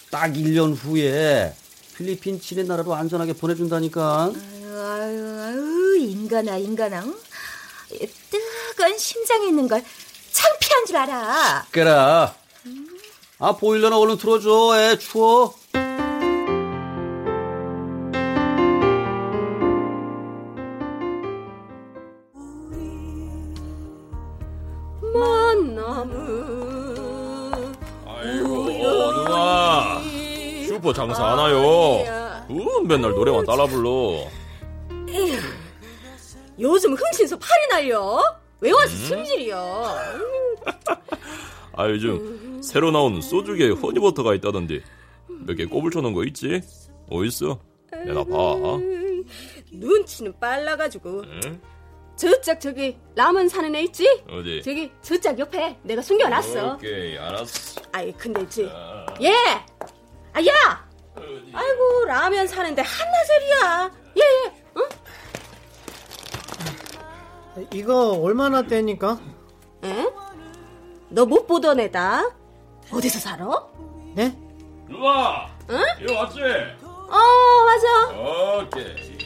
딱 0.10 0.31
1년 0.31 0.75
후에 0.77 1.53
필리핀 1.98 2.39
지네 2.39 2.63
나라로 2.63 2.94
안전하게 2.94 3.34
보내준다니까. 3.34 4.32
아유, 4.36 4.80
아유, 4.80 5.39
아유, 5.42 5.98
인간아, 6.00 6.58
인간아. 6.58 7.04
응? 7.04 7.18
뜨거운 8.30 8.98
심장에 9.00 9.48
있는 9.48 9.68
걸 9.68 9.84
창피한 10.32 10.86
줄 10.86 10.98
알아. 10.98 11.66
깨라. 11.72 12.36
아 13.39 13.56
보일러나 13.56 13.98
얼른 13.98 14.18
틀어줘. 14.18 14.80
애 14.80 14.98
추워. 15.00 15.56
장사 31.08 31.26
안 31.26 31.38
와요 31.38 32.46
응 32.50 32.88
맨날 32.88 33.12
노래만 33.12 33.46
따라 33.46 33.66
불러 33.66 34.28
요즘 36.60 36.94
흥신소 36.96 37.38
팔이 37.38 37.68
날려. 37.70 38.20
왜 38.62 38.72
와서 38.72 38.88
승질이여? 38.88 39.96
아 41.78 41.88
요즘 41.90 42.60
새로 42.64 42.90
나온 42.90 43.22
소주계 43.22 43.70
허니버터가 43.70 44.34
있다던데 44.34 44.82
몇개 45.46 45.66
꼽을 45.66 45.92
쳐놓은 45.92 46.14
거 46.14 46.24
있지? 46.24 46.62
어딨어? 47.12 47.60
내가 47.92 48.24
봐 48.24 48.56
눈치는 49.72 50.34
빨라가지고. 50.40 51.24
응? 51.46 51.62
저짝 52.16 52.60
저기 52.60 52.98
라면 53.14 53.48
사는 53.48 53.74
애 53.76 53.84
있지? 53.84 54.08
어디? 54.28 54.64
저기 54.64 54.92
저짝 55.04 55.38
옆에 55.38 55.78
내가 55.84 56.02
숨겨놨어. 56.02 56.74
오케이 56.74 57.16
알았어 57.20 57.82
아이 57.92 58.12
근데 58.14 58.42
있지. 58.42 58.64
얘, 59.22 59.32
아 60.34 60.44
야. 60.44 60.87
아이고 61.58 62.06
라면 62.06 62.48
사는데 62.48 62.84
한나절이야. 62.84 63.92
얘, 64.18 64.22
얘. 64.22 64.54
응? 64.78 64.88
이거 67.74 68.12
얼마나 68.14 68.62
떼니까? 68.62 69.18
응? 69.84 70.12
너 71.10 71.26
못 71.26 71.48
보던 71.48 71.80
애다. 71.80 72.30
어디서 72.94 73.20
살아? 73.20 73.46
네? 74.14 74.38
누나 74.88 75.48
응? 75.70 75.82
이거 76.02 76.14
왔지? 76.14 76.39
어 76.84 77.65
맞아. 77.65 78.08
오케이 78.62 79.17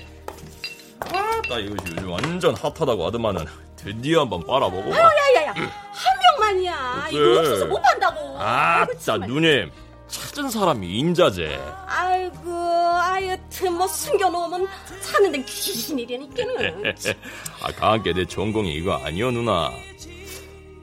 아따 1.00 1.58
이것이 1.60 1.92
요즘 1.92 2.12
완전 2.12 2.56
핫하다고 2.56 3.06
하더만은 3.08 3.46
드디어 3.76 4.22
한번 4.22 4.46
빨아먹어봐 4.46 4.90
야야야 4.90 5.52
한 5.54 6.20
명만이야. 6.40 7.08
이거 7.12 7.40
없어서 7.40 7.66
못 7.66 7.82
판다고. 7.82 8.40
아따. 8.40 9.18
누님 9.18 9.72
찾은 10.12 10.50
사람이 10.50 10.88
인자제 11.00 11.60
아이고 11.88 12.52
하여튼 12.52 13.74
뭐 13.74 13.88
숨겨놓으면 13.88 14.68
사는 15.02 15.32
데는 15.32 15.46
귀신이라니까는. 15.46 16.94
아 17.64 17.72
강하게 17.72 18.14
내 18.14 18.26
전공이 18.26 18.74
이거 18.74 18.94
아니여 18.96 19.32
누나. 19.32 19.72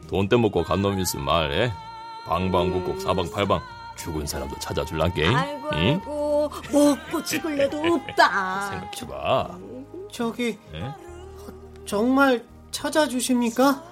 돈 0.08 0.28
떼먹고 0.28 0.62
간 0.64 0.80
놈 0.80 0.98
있으면 0.98 1.24
말해. 1.26 1.72
방방곡곡 2.26 3.00
사방팔방. 3.00 3.60
죽은 3.96 4.26
사람도 4.26 4.56
찾아줄란게 4.60 5.26
아이고 5.26 5.68
응? 5.72 5.78
아이고 5.78 6.50
먹고 6.72 7.24
죽을래도 7.24 7.78
없다. 7.78 8.70
생각해봐. 8.92 9.58
저기 10.12 10.56
예? 10.72 10.94
정말 11.84 12.44
찾아주십니까? 12.70 13.82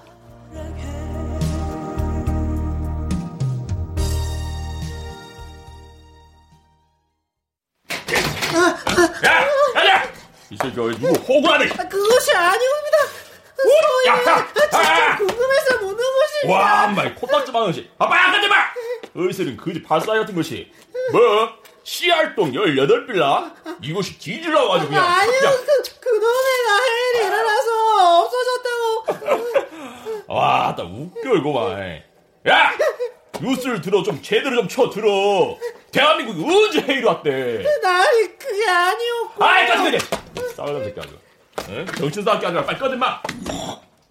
이 10.51 10.57
새끼 10.63 10.79
어디 10.81 10.99
누구 11.01 11.15
호구하네 11.21 11.67
아, 11.79 11.89
그것이 11.89 12.33
아니옵니다. 12.33 12.99
야! 14.07 14.13
야! 14.33 14.49
아! 14.73 15.17
궁금해서 15.17 15.79
묻는 15.81 15.97
것이. 15.97 16.47
와, 16.47 16.85
엄마, 16.85 17.15
코딱지 17.15 17.51
많은 17.51 17.67
것이. 17.69 17.91
아빠, 17.99 18.17
약하지 18.17 18.47
마! 18.49 18.57
어리새는 19.17 19.57
거지 19.57 19.83
발사이 19.83 20.19
같은 20.21 20.35
것이. 20.35 20.71
뭐? 21.11 21.49
씨알똥 21.83 22.53
18빌라? 22.53 23.53
이것이 23.83 24.19
뒤질라고 24.19 24.73
아주 24.75 24.87
그냥. 24.87 25.05
아니요. 25.05 25.41
그, 25.41 25.83
그놈의 26.01 26.63
나일이 26.67 27.27
일어나서 27.27 28.21
없어졌다고. 28.25 29.55
와, 30.29 30.75
나 30.77 30.83
웃겨, 30.85 31.37
이거만. 31.37 32.03
야! 32.49 32.73
뉴스를 33.41 33.81
들어, 33.81 34.03
좀 34.03 34.21
제대로 34.23 34.57
좀 34.57 34.69
쳐, 34.69 34.89
들어. 34.91 35.57
대한민국이 35.93 36.43
언제 36.45 36.81
해일이 36.81 37.05
왔대? 37.05 37.63
나이 37.83 38.29
그게 38.39 38.69
아니었고. 38.69 39.45
아이, 39.45 39.67
까지 39.67 39.83
그래! 39.91 39.99
싸우는 40.57 40.85
새끼 40.85 41.01
아주. 41.01 41.19
응? 41.69 41.87
정신 41.99 42.27
하지 42.47 42.47
마. 42.47 42.65
빨리 42.65 42.79
꺼내, 42.79 42.97
마! 42.97 43.23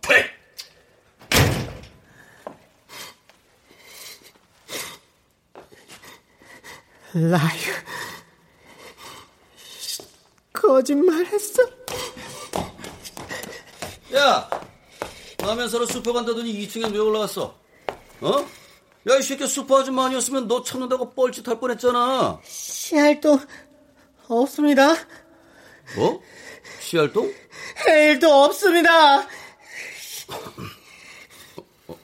퇴! 0.01 0.29
Liar. 7.13 7.73
거짓말했어. 10.53 11.63
야, 14.15 14.49
라면 15.39 15.67
사러 15.67 15.86
슈퍼 15.88 16.13
간다더니 16.13 16.67
2층에 16.67 16.93
왜 16.93 16.99
올라갔어? 16.99 17.58
어? 18.21 18.45
야, 19.10 19.17
이 19.17 19.23
새끼 19.23 19.47
슈퍼 19.47 19.79
아줌마 19.79 20.05
아니었으면 20.05 20.47
너 20.47 20.62
찾는다고 20.62 21.10
뻘짓할 21.12 21.60
뻔했잖아. 21.60 22.39
씨알도 22.43 23.39
없습니다. 24.27 24.93
뭐? 25.95 26.21
씨알똥? 26.79 27.33
일도 27.87 28.31
없습니다. 28.45 29.27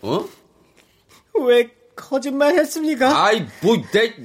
어? 0.03 0.29
왜 1.33 1.69
거짓말 1.95 2.55
했습니까? 2.55 3.25
아이, 3.25 3.45
뭐, 3.61 3.77
내, 3.91 4.15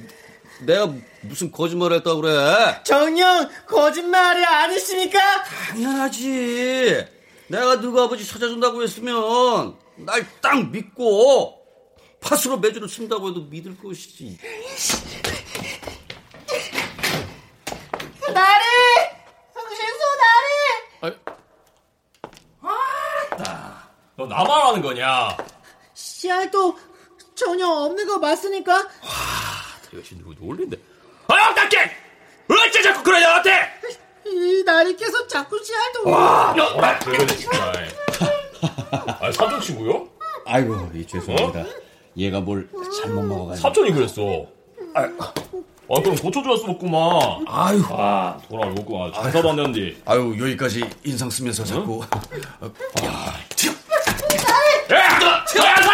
내가 0.61 0.93
무슨 1.21 1.51
거짓말 1.51 1.93
했다고 1.93 2.21
그래? 2.21 2.81
정녕 2.83 3.49
거짓말이 3.67 4.43
아니십니까? 4.43 5.43
당연하지. 5.43 7.05
내가 7.47 7.79
누구 7.79 8.01
아버지 8.01 8.25
찾아준다고 8.25 8.83
했으면 8.83 9.75
날 9.95 10.25
딱 10.41 10.69
믿고 10.71 11.57
팥으로 12.19 12.57
매주를 12.59 12.87
친다고 12.87 13.29
해도 13.29 13.41
믿을 13.45 13.77
것이지. 13.77 14.37
나리! 18.33 18.63
흥신소 19.53 20.03
나리! 21.01 21.17
너 24.17 24.25
나만 24.25 24.49
하는 24.49 24.81
거냐? 24.81 25.37
씨알도 25.93 26.75
전혀 27.35 27.67
없는 27.67 28.07
거 28.07 28.17
맞습니까? 28.17 28.87
이것이 29.93 30.17
누구 30.17 30.33
놀린데? 30.39 30.75
아, 31.27 31.53
깜짝! 31.53 31.87
어째 32.49 32.81
자꾸 32.81 33.03
그러냐, 33.03 33.27
나한테! 33.27 33.51
이 34.25 34.63
나리께서 34.65 35.27
자꾸 35.27 35.63
씨알도 35.63 36.09
와, 36.09 36.97
그래, 36.99 37.27
진짜. 37.27 37.73
아, 39.21 39.31
사촌 39.31 39.61
친구요? 39.61 40.09
아이고, 40.47 40.89
이 40.95 41.05
죄송합니다. 41.05 41.65
얘가 42.17 42.39
뭘 42.41 42.67
잘못 42.99 43.21
먹어가지고. 43.21 43.67
사촌이 43.67 43.91
그랬어. 43.91 44.47
아, 44.95 46.01
그럼 46.01 46.15
고쳐줘야 46.15 46.57
쓰겠구만. 46.57 47.45
아유, 47.47 47.83
아, 47.91 48.39
없구만. 48.49 49.13
장사도 49.13 49.51
안 49.51 49.55
되는데. 49.57 49.95
아유, 50.05 50.35
여기까지 50.41 50.89
인상 51.03 51.29
쓰면서 51.29 51.63
자꾸. 51.63 52.01
야! 52.01 52.09
너, 52.59 53.86
야! 55.59 55.87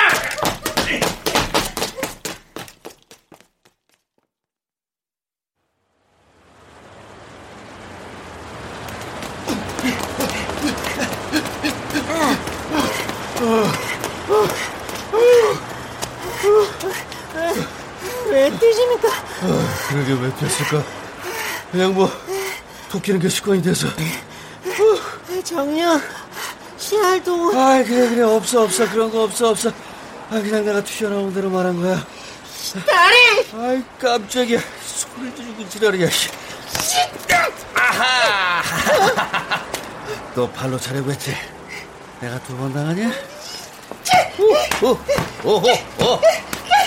왜 18.30 18.50
뛰십니까? 18.58 19.10
아, 19.10 19.88
그러게 19.90 20.14
왜 20.14 20.32
뛰었을까? 20.36 20.84
그냥 21.72 21.94
뭐 21.94 22.10
토끼는 22.90 23.20
게 23.20 23.30
습관이 23.30 23.62
돼서. 23.62 23.88
정녕 25.44 26.02
씨알도 26.94 27.52
아 27.60 27.84
그래 27.84 28.10
그래 28.10 28.22
없어 28.22 28.64
없어 28.64 28.88
그런 28.92 29.12
거 29.12 29.24
없어 29.24 29.50
없어. 29.50 29.70
아 29.70 30.40
그냥 30.40 30.64
내가 30.64 30.84
튀어나온 30.84 31.34
대로 31.34 31.50
말한 31.50 31.82
거야. 31.82 32.06
다리 32.86 33.48
아이 33.60 33.84
깜짝이야 34.00 34.60
소리 34.86 35.36
지르고 35.36 35.68
지랄이야. 35.70 36.08
아하. 37.74 38.62
너 40.36 40.48
발로 40.50 40.80
차려고 40.80 41.12
했지? 41.12 41.36
내가 42.20 42.40
두 42.44 42.56
번 42.58 42.72
당하냐? 42.74 43.12
오, 44.40 44.88
오, 44.88 44.98
오호, 45.44 45.68
오. 46.00 46.22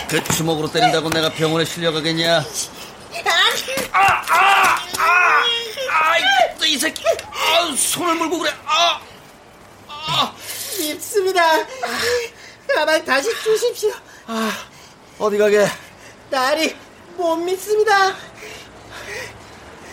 그 0.09 0.23
주먹으로 0.35 0.71
때린다고 0.71 1.11
내가 1.11 1.31
병원에 1.31 1.65
실려가겠냐? 1.65 2.39
아, 3.93 4.01
아, 4.01 4.77
아, 4.99 5.45
아, 5.91 6.65
이 6.67 6.77
새끼, 6.79 7.03
아, 7.31 7.75
손을 7.77 8.15
물고 8.17 8.39
그래, 8.41 8.51
아, 8.67 8.73
아. 8.73 9.01
밉습니다. 10.79 11.43
가만 12.75 13.05
다시 13.05 13.29
주십시오. 13.43 13.91
아, 14.27 14.53
어디 15.19 15.39
가게? 15.39 15.67
다리 16.31 16.77
못 17.17 17.37
믿습니다. 17.37 18.15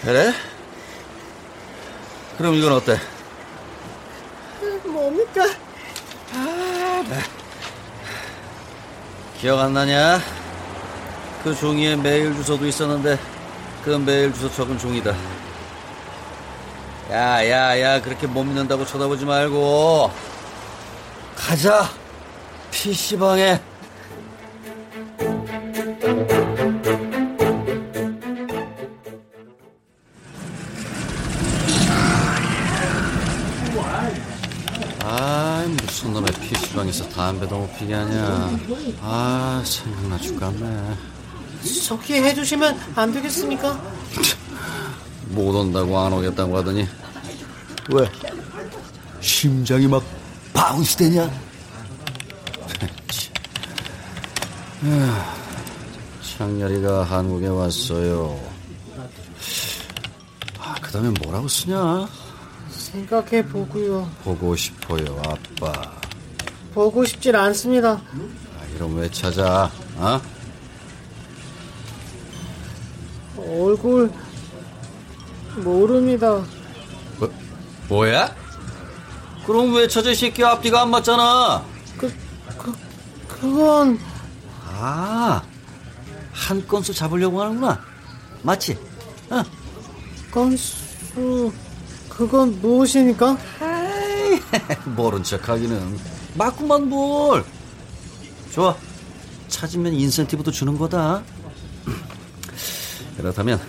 그래? 0.02 0.34
그럼 2.38 2.56
이건 2.56 2.74
어때? 2.74 3.00
뭡니까? 4.84 5.46
기억 9.40 9.60
안 9.60 9.74
나냐? 9.74 10.20
그 11.44 11.54
종이에 11.56 11.96
메일 11.96 12.34
주소도 12.34 12.66
있었는데 12.66 13.20
그 13.84 13.90
메일 13.92 14.34
주소 14.34 14.52
적은 14.54 14.78
종이다. 14.78 15.16
야, 17.14 17.48
야, 17.48 17.80
야, 17.80 18.02
그렇게 18.02 18.26
못 18.26 18.44
믿는다고 18.44 18.88
쳐다보지 18.88 19.26
말고 19.26 20.10
가자. 21.36 21.88
PC방에. 22.72 23.62
아, 35.04 35.66
무슨 35.84 36.14
놈의 36.14 36.26
PC방에서 36.32 37.08
담배도 37.10 37.60
못 37.60 37.78
피게 37.78 37.94
하냐. 37.94 38.60
아, 39.02 39.62
생각나 39.64 40.18
죽겠네. 40.18 40.96
저기 41.86 42.16
해주시면 42.16 42.80
안 42.96 43.14
되겠습니까? 43.14 43.80
못 45.30 45.56
온다고 45.56 45.98
안 46.00 46.14
오겠다고 46.14 46.58
하더니 46.58 46.88
왜? 47.90 48.10
심장이 49.20 49.88
막 49.88 50.04
바운스 50.54 50.98
되냐? 50.98 51.30
창렬이가 56.38 57.04
한국에 57.04 57.48
왔어요. 57.48 58.40
아, 60.60 60.76
그 60.82 60.92
다음에 60.92 61.10
뭐라고 61.22 61.48
쓰냐? 61.48 62.08
생각해 62.70 63.46
보고요. 63.48 64.10
보고 64.24 64.56
싶어요, 64.56 65.22
아빠. 65.26 65.94
보고 66.74 67.06
싶질 67.06 67.36
않습니다. 67.36 67.92
아, 67.92 68.66
이럼 68.76 68.98
왜 68.98 69.10
찾아? 69.10 69.72
어? 69.96 70.22
얼굴 73.38 74.12
모릅니다. 75.58 76.44
뭐, 77.18 77.32
뭐야? 77.90 78.36
그럼 79.46 79.74
왜이 79.74 80.16
새끼 80.16 80.44
앞뒤가 80.44 80.82
안 80.82 80.90
맞잖아. 80.90 81.64
그, 81.98 82.14
그, 82.58 82.74
그건 83.28 84.00
아, 84.66 85.44
한 86.32 86.68
건수 86.68 86.94
잡으려고 86.94 87.42
하는구나. 87.42 87.80
맞지? 88.42 88.78
어. 89.30 89.44
건수 90.32 91.52
그건 92.10 92.60
무엇입니까? 92.62 93.38
에이, 93.62 94.40
모른 94.96 95.24
척 95.24 95.48
하기는. 95.48 96.00
맞구만 96.36 96.90
뭘. 96.90 97.44
좋아. 98.52 98.76
찾으면 99.48 99.94
인센티브도 99.94 100.52
주는 100.52 100.78
거다. 100.78 101.22
그렇다면 103.18 103.60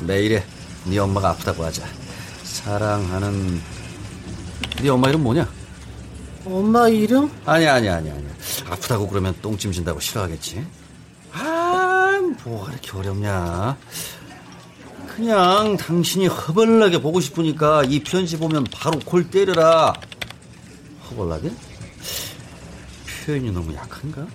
내일에 0.00 0.44
네 0.88 0.98
엄마가 0.98 1.30
아프다고 1.30 1.64
하자. 1.64 1.84
사랑하는 2.44 3.60
네 4.82 4.88
엄마 4.88 5.08
이름 5.08 5.22
뭐냐? 5.22 5.48
엄마 6.44 6.88
이름? 6.88 7.30
아니야 7.44 7.74
아니야 7.74 7.96
아니야 7.96 8.14
아니야. 8.14 8.30
아프다고 8.70 9.08
그러면 9.08 9.34
똥찜 9.42 9.72
진다고 9.72 9.98
싫어하겠지? 10.00 10.64
아, 11.32 12.20
뭐가 12.44 12.72
이렇게 12.72 12.96
어렵냐? 12.96 13.76
그냥 15.16 15.76
당신이 15.76 16.26
허벌나게 16.28 17.00
보고 17.00 17.20
싶으니까 17.20 17.82
이 17.84 18.00
편지 18.00 18.36
보면 18.38 18.64
바로 18.64 18.98
골 19.00 19.28
때려라. 19.30 19.92
허벌나게? 21.10 21.50
표현이 23.24 23.50
너무 23.50 23.74
약한가? 23.74 24.26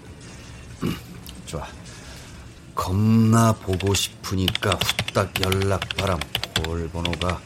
좋아. 1.45 1.65
겁나 2.75 3.53
보고 3.53 3.93
싶으니까 3.93 4.71
후딱 4.71 5.31
연락 5.41 5.87
바람. 5.97 6.19
콜 6.55 6.89
번호가 6.89 7.41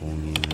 010. 0.00 0.50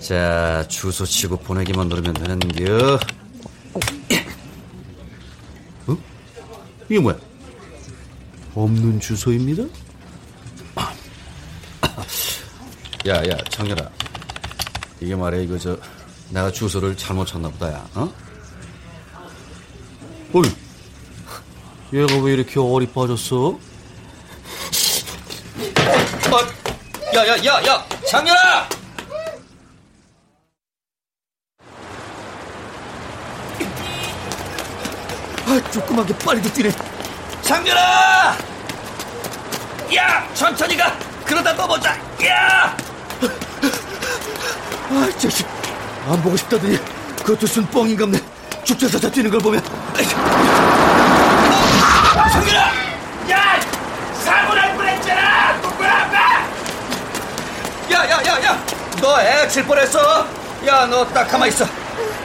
자, 0.00 0.64
주소 0.68 1.04
치고 1.06 1.38
보내기만 1.38 1.88
누르면 1.88 2.14
되는겨. 2.14 2.98
어? 5.86 5.96
이게 6.88 7.00
뭐야? 7.00 7.16
없는 8.54 9.00
주소입니다? 9.00 9.64
야, 13.06 13.16
야, 13.16 13.36
장렬아. 13.50 13.90
이게 15.00 15.14
말이야, 15.14 15.40
이거 15.42 15.58
저, 15.58 15.78
내가 16.30 16.50
주소를 16.50 16.96
잘못 16.96 17.26
쳤나 17.26 17.48
보다, 17.50 17.72
야, 17.72 17.86
어? 17.94 18.12
어이, 20.32 20.50
얘가 21.92 22.16
왜 22.22 22.32
이렇게 22.32 22.58
어리 22.60 22.86
빠졌어? 22.86 23.58
어, 26.34 26.38
야, 27.14 27.28
야, 27.28 27.36
야, 27.44 27.64
야, 27.64 27.86
장렬아! 28.08 28.68
아, 35.46 35.70
조그맣게 35.70 36.18
빨리도 36.18 36.52
뛰네. 36.52 36.72
장렬아! 37.42 38.36
야, 39.94 40.28
천천히 40.34 40.76
가. 40.76 40.98
그러다 41.24 41.52
넘어져. 41.52 41.90
야! 42.26 42.76
아, 44.90 45.08
자식. 45.16 45.46
안 46.08 46.20
보고 46.20 46.36
싶다더니 46.36 46.78
그것도 47.18 47.46
순 47.46 47.64
뻥인갑네. 47.66 48.18
죽자사자 48.64 49.08
뛰는 49.08 49.30
걸 49.30 49.38
보면. 49.38 49.62
아이, 49.96 50.04
장렬아! 52.32 52.72
야! 53.30 53.60
사고 54.24 54.52
날 54.54 54.74
뻔했잖아! 54.74 55.52
누구야, 55.58 56.10
야, 57.92 58.10
야, 58.10 58.20
야, 58.26 58.44
야! 58.44 58.66
너 59.04 59.20
애칠 59.20 59.66
뻔했어. 59.66 60.26
야, 60.66 60.86
너 60.86 61.04
딱 61.12 61.28
가만 61.28 61.48
있어. 61.50 61.66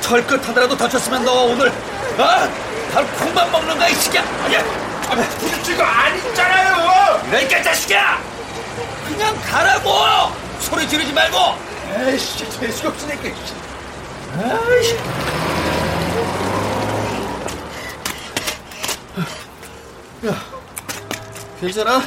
털끝 0.02 0.48
하나라도 0.48 0.78
다쳤으면 0.78 1.26
너 1.26 1.44
오늘 1.44 1.68
어? 1.68 2.50
달콩만 2.94 3.52
먹는 3.52 3.78
거야, 3.78 3.90
이 3.90 3.94
새끼야. 3.96 4.24
아니야. 4.46 4.64
부딪힌 5.40 5.76
거 5.78 5.84
아니잖아요. 5.84 7.22
그러니까 7.26 7.58
이 7.58 7.64
자식아. 7.64 8.22
그냥 9.10 9.36
가라고. 9.42 10.32
소리 10.62 10.88
지르지 10.88 11.12
말고. 11.12 11.38
에이씨, 11.98 12.50
재수가 12.50 12.88
없으니까. 12.90 13.30
아이씨. 14.38 14.98
야, 20.28 20.46
괜찮아? 21.62 22.04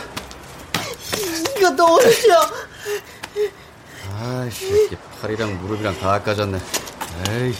이거 1.56 1.70
넣으시오. 1.70 2.35
아이씨, 4.32 4.96
팔이랑 5.20 5.60
무릎이랑 5.60 5.98
다 5.98 6.18
깎아졌네. 6.18 6.58
에이. 7.28 7.54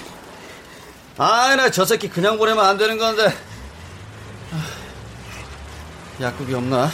아, 1.19 1.55
나저 1.55 1.85
새끼 1.85 2.09
그냥 2.09 2.39
보내면 2.39 2.65
안 2.65 2.79
되는 2.79 2.97
건데. 2.97 3.27
아, 4.53 4.65
약국이 6.23 6.55
없나? 6.55 6.91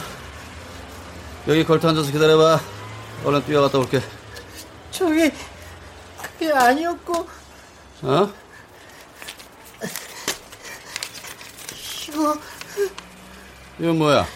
여기 1.47 1.63
걸터 1.63 1.89
앉아서 1.89 2.11
기다려봐. 2.11 2.59
얼른 3.23 3.45
뛰어갔다 3.45 3.77
올게. 3.77 4.01
저기 4.91 5.31
그게 6.21 6.51
아니었고 6.51 7.27
어? 8.01 8.33
이거 12.07 12.37
이건 13.79 13.97
뭐야? 13.97 14.27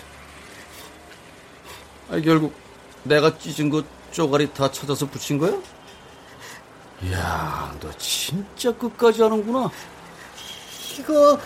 아, 2.11 2.19
결국 2.23 2.53
내가 3.03 3.37
찢은 3.37 3.69
거 3.69 3.83
쪼가리 4.13 4.53
다 4.53 4.71
찾아서 4.71 5.07
붙인 5.07 5.39
거야? 5.39 5.51
이야, 7.01 7.75
너 7.81 7.91
진짜 7.97 8.71
끝까지 8.71 9.23
하는구나. 9.23 9.71
이거 10.99 11.39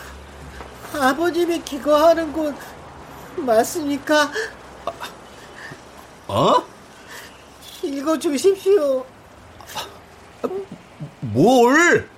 아버님이 0.92 1.62
기거 1.62 1.96
하는 1.96 2.30
곳 2.30 2.54
맞습니까? 3.36 4.30
어? 6.28 6.62
읽어 7.82 8.18
주십시오. 8.18 9.06
뭘? 11.20 12.08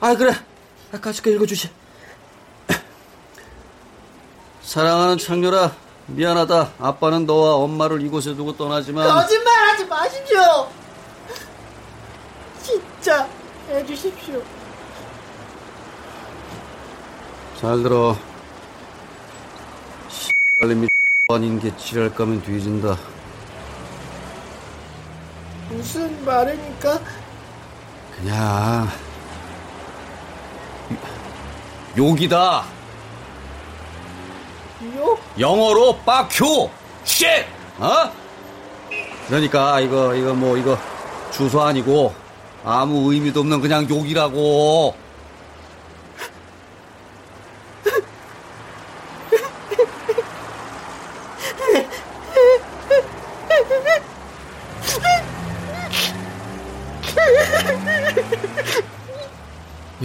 아, 0.00 0.14
그래. 0.14 0.32
아까 0.92 1.12
까 1.12 1.30
읽어 1.30 1.44
주시. 1.44 1.68
사랑하는 4.62 5.18
창렬아, 5.18 5.76
미안하다. 6.14 6.72
아빠는 6.78 7.26
너와 7.26 7.54
엄마를 7.56 8.02
이곳에 8.02 8.34
두고 8.34 8.56
떠나지만. 8.56 9.08
거짓말 9.08 9.68
하지 9.68 9.86
마십시오. 9.86 10.68
진짜 12.62 13.28
해주십시오. 13.68 14.42
잘 17.60 17.82
들어. 17.82 18.16
씨발님이 20.08 20.88
아닌 21.30 21.60
게 21.60 21.74
지랄 21.76 22.12
까면 22.14 22.42
뒤진다. 22.42 22.96
무슨 25.70 26.24
말입니까? 26.24 27.00
그냥 28.16 28.88
욕이다. 31.96 32.64
욕? 34.96 35.18
영어로 35.38 35.98
fuck 36.04 36.70
you 37.04 37.21
shit 37.21 37.44
어? 37.78 38.10
그러니까 39.28 39.80
이거 39.80 40.14
이거 40.14 40.34
뭐 40.34 40.56
이거 40.56 40.76
주소 41.30 41.62
아니고 41.62 42.14
아무 42.64 43.12
의미도 43.12 43.40
없는 43.40 43.60
그냥 43.60 43.88
욕이라고. 43.88 44.94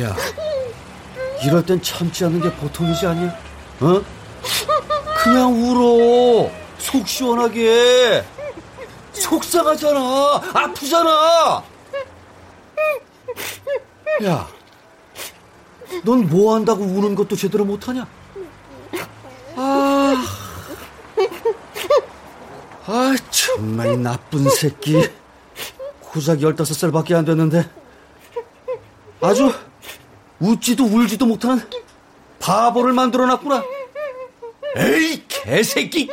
야, 0.02 0.14
이럴 1.44 1.66
땐 1.66 1.82
참지 1.82 2.26
않는 2.26 2.42
게 2.42 2.52
보통이지 2.54 3.08
않냐? 3.08 3.34
어? 3.80 4.02
그냥 5.26 5.52
울어. 5.54 6.52
속 6.78 7.08
시원하게. 7.08 8.24
속상하잖아. 9.12 10.42
아프잖아. 10.54 11.64
야, 14.24 14.48
넌 16.04 16.28
뭐 16.30 16.54
한다고 16.54 16.84
우는 16.84 17.16
것도 17.16 17.36
제대로 17.36 17.66
못하냐? 17.66 18.06
아, 19.56 20.26
아, 22.86 23.16
정말 23.32 24.00
나쁜 24.02 24.48
새끼. 24.52 25.10
고작 26.02 26.38
15살밖에 26.38 27.16
안 27.16 27.26
됐는데. 27.26 27.68
아주 29.22 29.52
웃지도 30.40 30.84
울지도 30.86 31.26
못하는 31.26 31.68
바보를 32.40 32.94
만들어놨구나. 32.94 33.64
에이, 34.78 35.24
개새끼! 35.30 36.10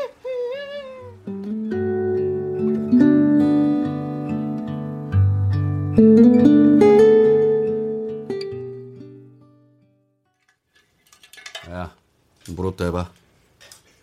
야, 11.69 11.95
무릎 12.51 12.77
대봐. 12.77 13.11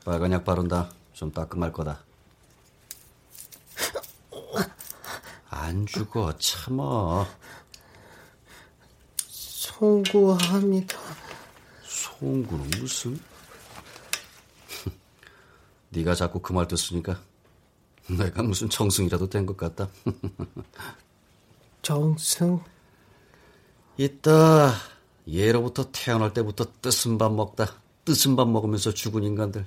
빨간 0.04 0.34
약 0.34 0.44
바른다. 0.44 0.92
좀 1.14 1.32
따끔할 1.32 1.72
거다. 1.72 2.04
안 5.50 5.86
죽어, 5.86 6.38
참아. 6.38 7.28
송구합니다. 9.28 10.98
송구는 11.84 12.72
무슨? 12.80 13.29
네가 15.90 16.16
자꾸 16.16 16.40
그 16.40 16.54
말도 16.54 16.76
쓰니까 16.76 17.20
내가 18.08 18.44
무슨 18.44 18.70
정승이라도 18.70 19.30
된 19.30 19.46
것 19.46 19.58
같다. 19.58 19.90
정승? 21.82 22.60
이따 23.98 24.72
예로부터 25.28 25.92
태어날 25.92 26.34
때부터 26.34 26.66
뜨슨 26.82 27.18
밥 27.18 27.32
먹다 27.34 27.66
뜨슨 28.06 28.36
밥 28.36 28.48
먹으면서 28.50 28.94
죽은 28.94 29.24
인간들. 29.24 29.66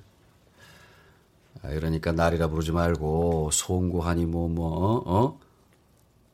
아, 1.63 1.69
그러니까 1.69 2.13
날이라 2.13 2.49
부르지 2.49 2.73
말고 2.73 3.51
송구하니 3.53 4.27
뭐뭐 4.27 4.49
뭐, 4.49 5.03
어? 5.07 5.41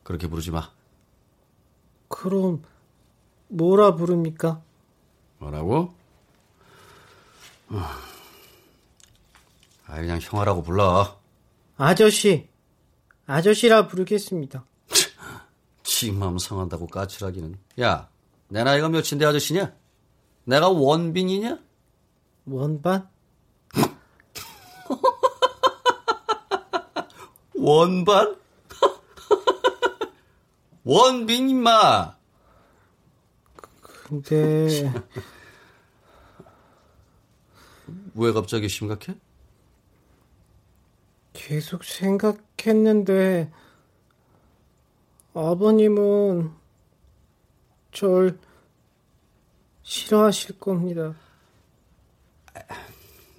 그렇게 0.03 0.27
부르지 0.27 0.49
마. 0.51 0.71
그럼 2.07 2.63
뭐라 3.47 3.95
부릅니까? 3.95 4.61
뭐라고? 5.37 5.93
아, 9.89 9.95
그냥 9.95 10.19
형아라고 10.21 10.61
불러. 10.61 11.19
아저씨. 11.75 12.47
아저씨라 13.25 13.87
부르겠습니다. 13.87 14.63
지 15.83 16.11
마음 16.11 16.37
상한다고 16.37 16.85
까칠하기는. 16.87 17.57
야, 17.81 18.09
내 18.49 18.63
나이가 18.63 18.87
몇인데 18.89 19.25
아저씨냐? 19.25 19.73
내가 20.45 20.69
원빈이냐? 20.69 21.57
원반? 22.45 23.09
원반? 27.55 28.35
원빈 30.83 31.49
임마. 31.49 32.15
근데 34.07 34.91
왜 38.15 38.31
갑자기 38.33 38.67
심각해? 38.69 39.15
계속 41.39 41.85
생각했는데 41.85 43.49
아버님은 45.33 46.51
절 47.93 48.37
싫어하실 49.81 50.59
겁니다. 50.59 51.15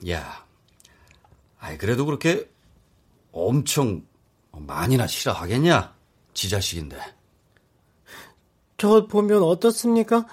야, 0.09 0.47
아이 1.59 1.77
그래도 1.77 2.07
그렇게 2.07 2.51
엄청 3.33 4.07
많이나 4.51 5.07
싫어하겠냐? 5.07 5.95
지 6.33 6.49
자식인데. 6.49 6.97
저 8.79 9.07
보면 9.07 9.43
어떻습니까? 9.43 10.27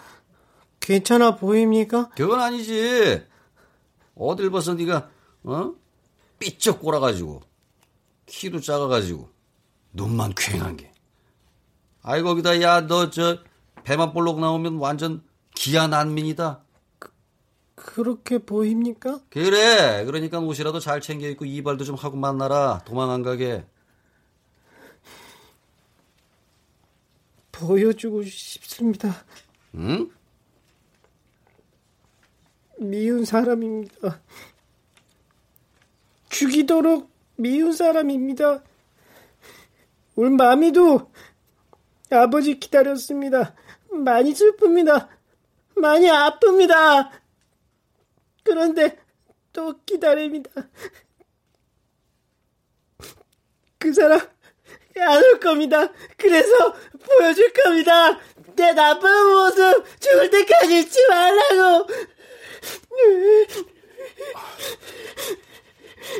괜찮아 0.80 1.36
보입니까? 1.36 2.10
그건 2.15 2.39
아니지. 2.39 3.25
어딜 4.15 4.49
봐서 4.51 4.73
네가 4.73 5.10
어? 5.43 5.73
삐쩍 6.39 6.80
꼬라가지고 6.80 7.46
키도 8.27 8.59
작아가지고 8.61 9.29
눈만 9.93 10.33
퀭한 10.35 10.77
게. 10.77 10.91
아이 12.03 12.21
거기다 12.21 12.61
야 12.61 12.81
너 12.87 13.09
저 13.09 13.39
배만 13.83 14.13
볼록 14.13 14.39
나오면 14.39 14.77
완전 14.77 15.23
기아 15.55 15.87
난민이다. 15.87 16.61
그렇게 17.75 18.37
보입니까? 18.39 19.21
그래. 19.29 20.03
그러니까 20.05 20.39
옷이라도 20.39 20.79
잘 20.79 20.99
챙겨 21.01 21.27
입고 21.27 21.45
이발도 21.45 21.83
좀 21.85 21.95
하고 21.95 22.17
만나라. 22.17 22.81
도망 22.85 23.11
안 23.11 23.23
가게. 23.23 23.65
보여주고 27.51 28.23
싶습니다. 28.23 29.23
응? 29.75 30.11
미운 32.79 33.25
사람입니다. 33.25 34.21
죽이도록 36.29 37.09
미운 37.38 37.71
사람입니다. 37.71 38.63
울 40.15 40.32
마미도 40.32 41.12
아버지 42.10 42.60
기다렸습니다. 42.60 43.56
많이 43.91 44.34
슬픕니다. 44.34 45.08
많이 45.76 46.08
아픕니다. 46.08 47.12
그런데 48.43 48.97
또 49.54 49.80
기다립니다. 49.86 50.50
그 53.78 53.93
사람 53.93 54.19
안 55.00 55.23
올 55.23 55.39
겁니다. 55.39 55.91
그래서 56.17 56.73
보여줄 57.00 57.54
겁니다. 57.54 58.17
내 58.56 58.73
나쁜 58.73 59.28
모습 59.32 59.86
죽을 60.00 60.30
때까지 60.32 60.80
잊지 60.80 61.08
말라고. 61.08 61.88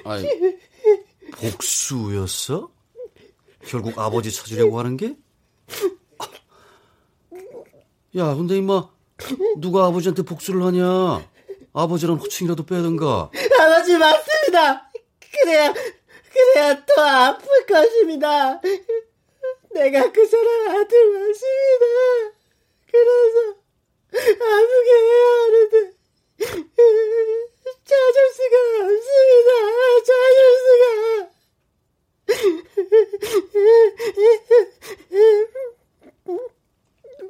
아이, 0.06 0.24
복수였어? 1.32 2.72
결국 3.66 3.98
아버지 4.00 4.32
찾으려고 4.32 4.80
하는 4.80 4.98
게? 4.98 5.16
야, 8.16 8.34
근데 8.36 8.58
임마, 8.58 8.90
누가 9.58 9.86
아버지한테 9.86 10.24
복수를 10.24 10.64
하냐? 10.64 11.28
아버지랑 11.74 12.18
호칭이라도 12.18 12.66
빼든가. 12.66 13.30
아버지 13.60 13.98
맞습니다. 13.98 14.92
그래야 15.42 15.74
그래야 16.32 16.86
더 16.86 17.02
아플 17.02 17.66
것입니다. 17.68 18.60
내가 19.74 20.12
그 20.12 20.26
사람 20.26 20.70
아들 20.70 21.14
맞습니다. 21.14 21.86
그래서 22.90 23.58
아프게 24.14 24.92
해야 24.92 25.26
하는데 25.44 25.94
찾을 27.84 28.18
수가 28.34 28.56
없습니다. 28.86 29.50
찾을 30.08 30.40
수가. 30.64 31.38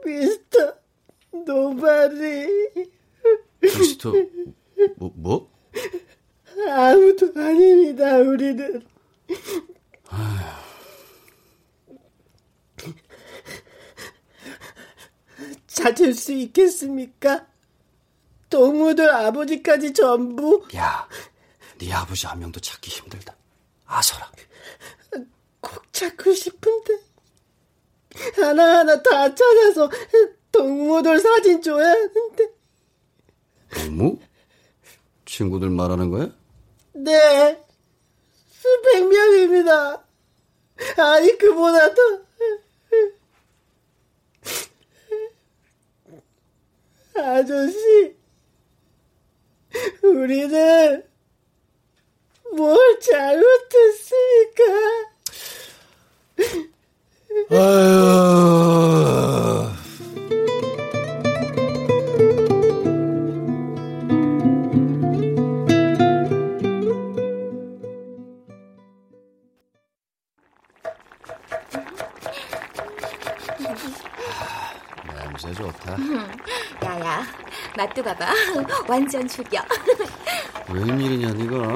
미스터 0.05 0.75
노바리. 1.45 2.47
미스터 3.61 4.13
뭐 4.97 5.11
뭐? 5.15 5.51
아무도 6.69 7.31
아닙니다. 7.35 8.17
우리는. 8.17 8.85
찾을 15.67 16.13
수 16.13 16.33
있겠습니까? 16.33 17.47
동무들 18.57 19.07
아버지까지 19.13 19.93
전부 19.93 20.65
야, 20.75 21.07
네 21.77 21.93
아버지 21.93 22.25
한 22.25 22.39
명도 22.39 22.59
찾기 22.59 22.89
힘들다. 22.89 23.35
아서라. 23.85 24.31
꼭 25.61 25.93
찾고 25.93 26.33
싶은데 26.33 26.97
하나하나 28.35 29.03
다 29.03 29.35
찾아서 29.35 29.91
동무들 30.51 31.19
사진 31.19 31.61
줘야 31.61 31.87
하는데 31.87 32.49
동무? 33.75 34.17
친구들 35.25 35.69
말하는 35.69 36.09
거야? 36.09 36.31
네 36.93 37.63
수백 38.49 39.07
명입니다. 39.07 40.03
아니 40.97 41.37
그보다 41.37 41.93
더 41.93 42.01
아저씨 47.21 48.17
우리는 50.03 51.03
뭘 52.55 52.99
잘못했습니까? 52.99 54.63
아유. 57.51 58.17
맛도 77.77 78.03
봐봐. 78.03 78.25
완전 78.89 79.27
죽여. 79.27 79.61
웬일이냐, 80.69 81.29
니가? 81.33 81.75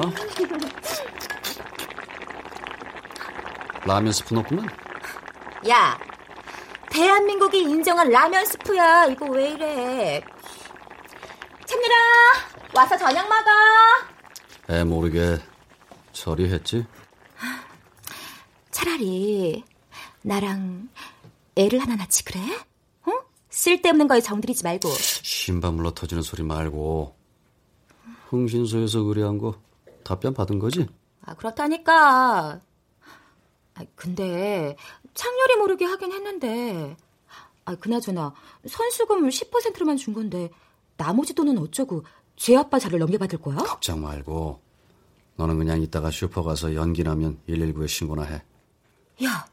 라면 3.86 4.12
스프 4.12 4.34
넣구만. 4.34 4.68
야, 5.68 5.98
대한민국이 6.90 7.60
인정한 7.60 8.10
라면 8.10 8.44
스프야. 8.44 9.06
이거 9.06 9.26
왜 9.26 9.50
이래? 9.50 10.22
참느라, 11.64 11.94
와서 12.74 12.98
저녁 12.98 13.26
먹어. 13.28 13.50
애 14.70 14.84
모르게 14.84 15.38
처리했지? 16.12 16.86
차라리 18.70 19.64
나랑 20.22 20.88
애를 21.56 21.80
하나 21.80 21.96
낳지 21.96 22.24
그래? 22.24 22.40
어? 23.06 23.12
쓸데없는 23.50 24.08
거에 24.08 24.20
정들이지 24.20 24.64
말고. 24.64 24.88
신발 25.42 25.72
물러 25.72 25.92
터지는 25.92 26.22
소리 26.22 26.44
말고 26.44 27.16
흥신소에서 28.28 29.00
의뢰한 29.00 29.38
거 29.38 29.60
답변 30.04 30.34
받은 30.34 30.60
거지? 30.60 30.86
아, 31.20 31.34
그렇다니까. 31.34 32.60
아, 33.74 33.84
근데 33.96 34.76
창렬이 35.14 35.56
모르게 35.56 35.84
하긴 35.84 36.12
했는데. 36.12 36.96
아, 37.64 37.74
그나저나 37.74 38.32
선수금 38.68 39.28
10%로만 39.28 39.96
준 39.96 40.14
건데 40.14 40.48
나머지 40.96 41.34
돈은 41.34 41.58
어쩌고 41.58 42.04
제 42.36 42.56
아빠 42.56 42.78
자를 42.78 43.00
넘겨받을 43.00 43.40
거야? 43.40 43.56
걱정 43.56 44.00
말고 44.00 44.60
너는 45.34 45.58
그냥 45.58 45.82
이따가 45.82 46.12
슈퍼 46.12 46.44
가서 46.44 46.76
연기 46.76 47.02
나면 47.02 47.40
119에 47.48 47.88
신고나 47.88 48.22
해. 48.22 48.42
야, 49.24 49.44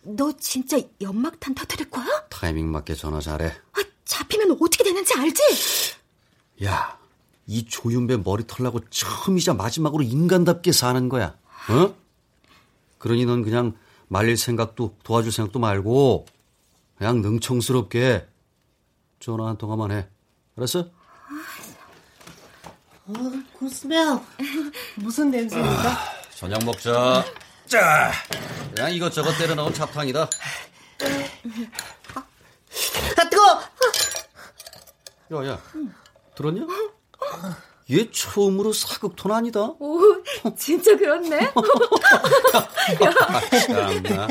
너 0.00 0.32
진짜 0.38 0.78
연막탄 1.02 1.54
터뜨릴 1.54 1.90
거야? 1.90 2.06
타이밍 2.30 2.72
맞게 2.72 2.94
전화 2.94 3.20
잘해. 3.20 3.52
아, 4.08 4.18
잡히면 4.18 4.52
어떻게 4.60 4.82
되는지 4.84 5.12
알지? 5.16 5.42
야, 6.64 6.98
이 7.46 7.64
조윤배 7.66 8.18
머리 8.18 8.46
털라고 8.46 8.80
처음이자 8.88 9.54
마지막으로 9.54 10.02
인간답게 10.02 10.72
사는 10.72 11.08
거야. 11.08 11.36
어? 11.70 11.94
그러니 12.98 13.26
넌 13.26 13.42
그냥 13.42 13.76
말릴 14.08 14.36
생각도 14.36 14.96
도와줄 15.04 15.30
생각도 15.30 15.58
말고 15.58 16.26
그냥 16.96 17.20
능청스럽게 17.20 18.26
전화 19.20 19.46
한 19.46 19.58
통화만 19.58 19.92
해. 19.92 20.08
알았어? 20.56 20.80
어, 23.06 23.12
고스메야 23.54 24.20
무슨 24.96 25.30
냄새입니까? 25.30 25.98
저녁 26.34 26.64
먹자. 26.64 27.24
자, 27.66 28.12
그냥 28.74 28.92
이것저것 28.92 29.36
때려 29.38 29.54
넣은 29.54 29.72
잡탕이다. 29.74 30.28
아 33.16 33.28
뜨거! 33.30 33.60
야, 35.32 35.46
야, 35.46 35.58
들었냐? 36.34 36.66
얘 37.90 38.10
처음으로 38.10 38.72
사극톤 38.72 39.32
아니다. 39.32 39.60
오, 39.78 40.00
진짜 40.56 40.96
그렇네. 40.96 41.52
참나. 43.66 44.28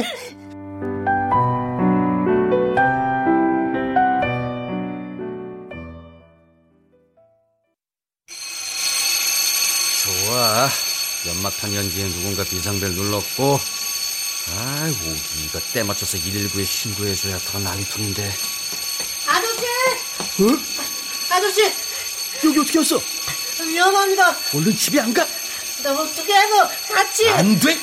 좋아. 10.04 10.68
연막탄 11.28 11.74
연기에 11.76 12.08
누군가 12.10 12.44
비상벨 12.44 12.92
눌렀고, 12.94 13.60
아이고, 14.56 15.16
이거 15.46 15.60
때 15.74 15.84
맞춰서 15.84 16.18
119에 16.18 16.66
신고해줘야 16.66 17.38
더 17.40 17.60
난리통인데. 17.60 18.32
아저씨! 19.28 19.66
어? 20.44 20.97
아저씨! 21.30 21.72
여기 22.46 22.60
어떻게 22.60 22.78
왔어? 22.80 23.00
위험합니다. 23.66 24.36
얼른 24.54 24.76
집에 24.76 25.00
안 25.00 25.14
가? 25.14 25.26
너무 25.84 26.02
어떻게 26.02 26.34
해서 26.34 26.70
같이. 26.94 27.30
안 27.30 27.60
돼! 27.60 27.78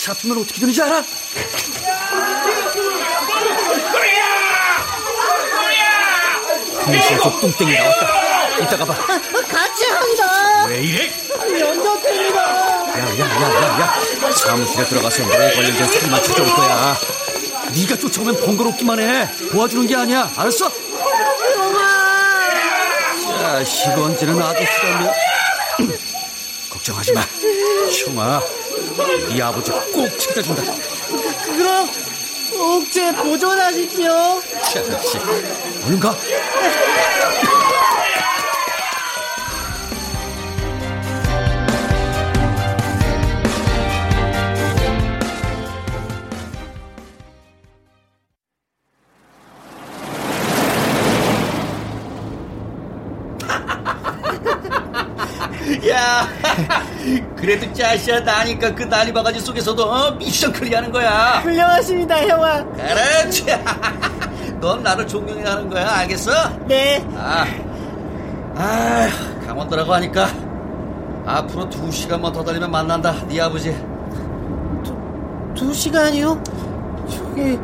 잡히면 0.00 0.38
어떻게 0.38 0.60
되는지 0.60 0.82
알아? 0.82 1.02
흥신소 6.84 7.40
뚱땡이 7.40 7.72
나왔다. 7.78 8.58
이따가 8.58 8.84
봐. 8.84 8.94
같이 8.94 9.84
한다. 9.86 10.66
왜 10.68 10.80
이래? 10.82 11.12
연적입니다. 11.60 12.66
야 12.96 12.98
야 12.98 13.26
야 13.26 13.46
야 13.50 13.80
야 13.80 14.32
사무실에 14.32 14.84
들어가서 14.86 15.22
너에 15.26 15.52
관련된 15.54 15.86
사진만 15.86 16.22
찾아올 16.22 16.48
거야 16.54 16.96
네가 17.74 17.96
쫓아오면 17.96 18.40
번거롭기만 18.40 18.98
해 19.00 19.28
도와주는 19.50 19.86
게 19.86 19.96
아니야 19.96 20.30
알았어? 20.36 20.70
자 23.56 23.64
시건지는 23.64 24.42
아저씨라며 24.42 25.10
걱정하지 26.68 27.12
마. 27.14 27.22
형아 28.04 28.42
네 29.30 29.40
아버지 29.40 29.70
꼭 29.70 30.18
찾아준다. 30.18 30.62
그럼 31.42 31.88
옥제 32.52 33.12
보존하십시오. 33.14 34.42
자식 34.62 35.22
얼른 35.86 35.98
가 35.98 36.14
야, 56.06 56.28
그래도 57.36 57.70
짜시야 57.72 58.20
나니까 58.20 58.72
그 58.74 58.84
난리 58.84 59.12
바가지 59.12 59.40
속에서도 59.40 59.82
어, 59.82 60.10
미션 60.12 60.52
클리어하는 60.52 60.92
거야. 60.92 61.40
훌륭하십니다, 61.42 62.16
형아. 62.22 62.64
그렇지. 62.64 63.44
넌 64.60 64.82
나를 64.84 65.06
존경해하는 65.06 65.68
거야, 65.68 65.90
알겠어? 65.98 66.30
네. 66.66 67.04
아, 67.16 67.44
아, 68.54 69.08
강원도라고 69.46 69.92
하니까 69.94 70.28
앞으로 71.26 71.68
두 71.68 71.90
시간만 71.90 72.32
더 72.32 72.44
달리면 72.44 72.70
만난다. 72.70 73.12
네 73.26 73.40
아버지. 73.40 73.76
두 75.56 75.74
시간이요? 75.74 76.40
저기 77.08 77.58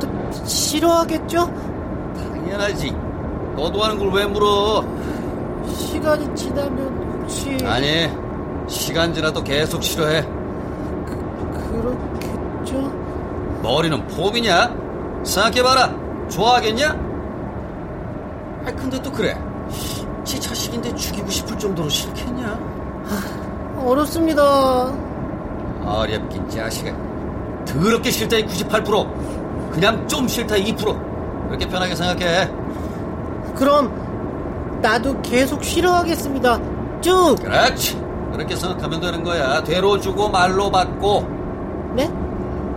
또 0.00 0.44
싫어하겠죠? 0.44 1.46
당연하지. 2.16 2.90
너도 3.56 3.84
하는 3.84 3.98
걸 3.98 4.08
왜 4.08 4.26
물어? 4.26 4.84
시간이 5.74 6.34
지나면 6.34 7.20
혹시 7.22 7.58
아니, 7.64 8.08
시간 8.68 9.12
지나도 9.12 9.42
계속 9.42 9.82
싫어해. 9.82 10.22
그렇겠죠? 11.52 12.92
머리는 13.62 14.06
폼이냐? 14.08 14.74
생각해봐라. 15.24 15.94
좋아하겠냐? 16.28 16.88
아 18.66 18.72
근데 18.76 19.00
또 19.02 19.10
그래. 19.12 19.36
지 20.24 20.40
자식인데 20.40 20.94
죽이고 20.94 21.28
싶을 21.28 21.58
정도로 21.58 21.88
싫겠냐? 21.88 22.58
어렵습니다. 23.84 24.92
어렵긴 25.84 26.48
자식아. 26.48 26.92
더럽게 27.66 28.10
싫다의 28.10 28.46
98%. 28.46 29.72
그냥 29.72 30.06
좀 30.08 30.26
싫다의 30.28 30.72
2%. 30.74 31.48
그렇게 31.48 31.68
편하게 31.68 31.94
생각해. 31.94 32.48
그럼 33.54 34.03
나도 34.84 35.22
계속 35.22 35.64
싫어하겠습니다. 35.64 36.60
쭉. 37.00 37.36
그렇지. 37.40 37.98
그렇게 38.32 38.54
생각하면 38.54 39.00
되는 39.00 39.24
거야. 39.24 39.64
되로 39.64 39.98
주고 39.98 40.28
말로 40.28 40.70
받고. 40.70 41.26
네? 41.96 42.10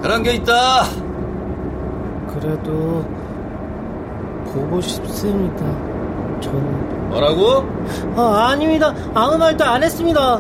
그런 0.02 0.24
게 0.24 0.36
있다. 0.36 0.86
그래도 2.34 3.06
보고 4.54 4.80
싶습니다. 4.80 5.66
저는. 6.40 7.10
뭐라고? 7.10 7.66
아, 8.16 8.52
아닙니다. 8.52 8.94
아무 9.14 9.38
말도 9.38 9.66
안 9.66 9.84
했습니다. 9.84 10.40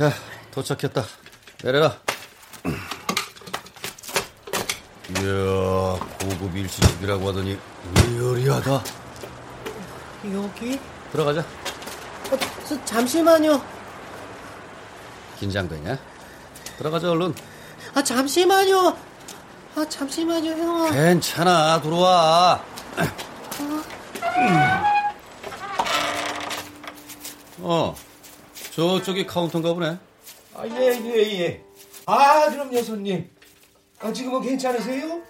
자, 0.00 0.10
도착했다. 0.50 1.04
내려라. 1.62 1.94
이야, 5.10 5.98
고급 6.18 6.56
일식집이라고 6.56 7.28
하더니 7.28 7.58
리얼리하다. 8.06 8.82
여기? 10.32 10.80
들어가자. 11.12 11.40
어, 11.40 12.38
저, 12.66 12.82
잠시만요. 12.86 13.62
긴장되냐? 15.38 15.98
들어가자, 16.78 17.10
얼른. 17.10 17.34
아, 17.92 18.02
잠시만요. 18.02 18.96
아, 19.76 19.84
잠시만요, 19.86 20.50
형아. 20.50 20.90
괜찮아, 20.92 21.78
들어와. 21.82 22.64
어, 27.58 27.94
저쪽이 28.70 29.26
카운터인가 29.26 29.74
보네. 29.74 29.98
아, 30.54 30.66
예, 30.66 31.00
예, 31.04 31.40
예. 31.40 31.64
아, 32.06 32.48
그럼요, 32.50 32.82
손님. 32.82 33.28
아, 34.00 34.12
지금은 34.12 34.42
괜찮으세요? 34.42 35.22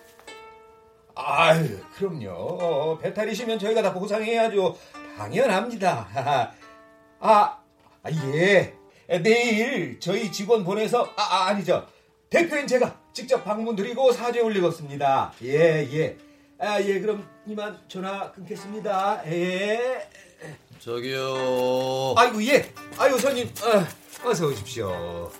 아유, 1.14 1.78
그럼요. 1.96 2.98
배탈이시면 2.98 3.58
저희가 3.58 3.82
다 3.82 3.92
보상해야죠. 3.92 4.76
당연합니다. 5.16 6.08
아, 7.20 7.58
아, 8.02 8.10
예. 8.34 8.74
내일 9.22 9.98
저희 10.00 10.30
직원 10.30 10.64
보내서, 10.64 11.04
아, 11.16 11.22
아 11.22 11.46
아니죠. 11.48 11.86
대표인 12.30 12.66
제가 12.66 12.96
직접 13.12 13.44
방문 13.44 13.74
드리고 13.74 14.12
사죄 14.12 14.40
올리겠습니다. 14.40 15.32
예, 15.42 15.88
예. 15.92 16.16
아, 16.58 16.80
예, 16.80 17.00
그럼 17.00 17.26
이만 17.46 17.78
전화 17.88 18.30
끊겠습니다. 18.32 19.22
예. 19.26 20.08
저기요. 20.80 22.14
아이고, 22.16 22.42
예. 22.46 22.72
아유, 22.98 23.18
손님, 23.18 23.46
어, 23.46 24.28
어서 24.28 24.46
오십시오. 24.46 25.30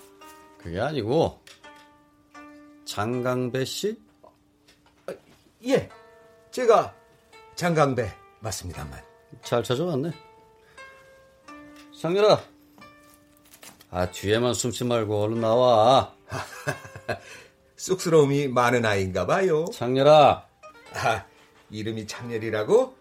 그게 0.57 0.79
아니고, 0.79 1.39
장강배 2.85 3.65
씨? 3.65 3.99
예, 5.65 5.89
제가 6.51 6.93
장강배 7.55 8.11
맞습니다만. 8.39 9.01
잘 9.43 9.63
찾아왔네. 9.63 10.11
상렬아. 11.99 12.43
아, 13.89 14.11
뒤에만 14.11 14.53
숨지 14.53 14.83
말고 14.83 15.21
얼른 15.23 15.41
나와. 15.41 16.15
쑥스러움이 17.77 18.47
많은 18.47 18.85
아이인가 18.85 19.25
봐요. 19.25 19.65
창렬아. 19.73 20.47
아, 20.93 21.25
이름이 21.71 22.05
창렬이라고? 22.07 22.95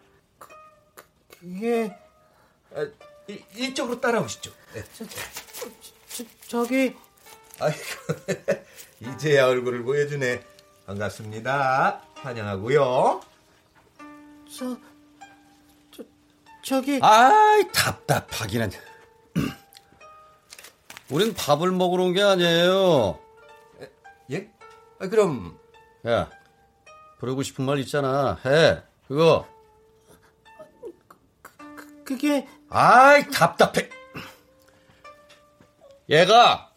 그게, 1.29 1.95
아, 2.75 2.87
이, 3.29 3.43
이쪽으로 3.57 4.01
따라오시죠. 4.01 4.53
네. 4.75 4.85
저, 4.97 6.25
저 6.47 6.65
기, 6.65 6.95
아이고, 7.59 7.79
이제야 9.01 9.47
얼굴을 9.47 9.83
보여주네. 9.85 10.45
반갑습니다. 10.87 12.03
환영하고요. 12.15 13.21
저, 14.57 14.77
저, 15.93 16.03
저기. 16.65 16.99
아이, 17.03 17.71
답답하기는. 17.73 18.71
우린 21.11 21.35
밥을 21.35 21.73
먹으러 21.73 22.05
온 22.05 22.13
게 22.13 22.23
아니에요. 22.23 23.19
예? 24.33 24.51
아, 25.01 25.09
그럼 25.09 25.59
야, 26.07 26.31
부르고 27.19 27.43
싶은 27.43 27.65
말 27.65 27.79
있잖아. 27.79 28.39
해. 28.45 28.83
그거. 29.09 29.47
그게, 32.05 32.49
아이, 32.71 33.29
답답해. 33.31 33.91
얘가 36.09 36.71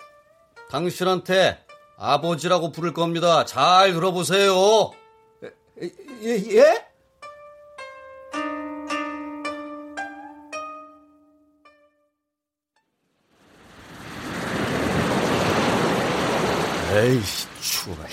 당신한테 0.71 1.63
아버지라고 1.97 2.71
부를 2.71 2.93
겁니다. 2.93 3.45
잘 3.45 3.93
들어보세요. 3.93 4.91
예? 5.43 5.89
예? 6.23 6.85
에이씨, 16.95 17.47
추워라. 17.59 18.03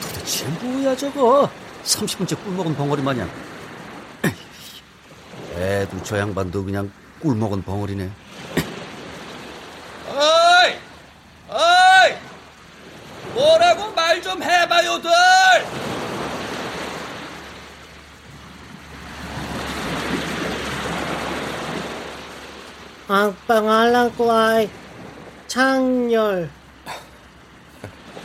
도대체 0.00 0.46
뭐야, 0.48 0.96
저거? 0.96 1.50
30분째 1.84 2.42
꿀 2.42 2.54
먹은 2.54 2.76
벙어리 2.76 3.02
마냥. 3.02 3.28
애도 5.58 6.02
저 6.04 6.18
양반도 6.18 6.64
그냥 6.64 6.90
꿀 7.20 7.34
먹은 7.36 7.62
벙어리네. 7.62 8.04
어이! 10.08 10.74
어이! 11.48 12.14
뭐라고 13.34 13.92
말 13.92 14.22
좀 14.22 14.42
해봐요들! 14.42 15.10
앙빵 23.08 23.68
알랑꼬 23.70 24.30
아이, 24.30 24.68
창렬. 25.46 26.50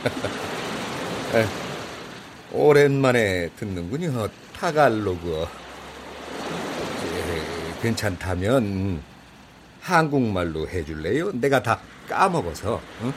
오랜만에 2.52 3.48
듣는군요. 3.56 4.28
타갈로그. 4.52 5.46
예, 7.84 7.88
괜찮다면 7.88 9.02
한국말로 9.80 10.66
해줄래요? 10.66 11.30
내가 11.32 11.62
다 11.62 11.80
까먹어서. 12.08 12.80
응? 13.02 13.12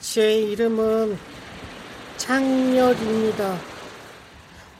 제 0.00 0.40
이름은 0.40 1.18
창렬입니다. 2.16 3.58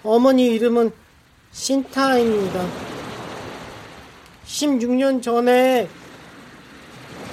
어머니 0.02 0.46
이름은 0.54 0.90
신타입니다. 1.52 2.66
16년 4.46 5.22
전에 5.22 5.88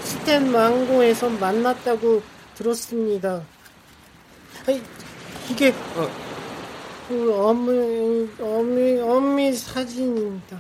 스탠 0.01 0.51
망고에서 0.51 1.30
만났다고 1.30 2.22
들었습니다. 2.55 3.41
이게 5.49 5.74
그 7.14 7.32
어미 7.32 8.28
어미 8.41 8.99
어미 8.99 9.53
사진입니다. 9.53 10.57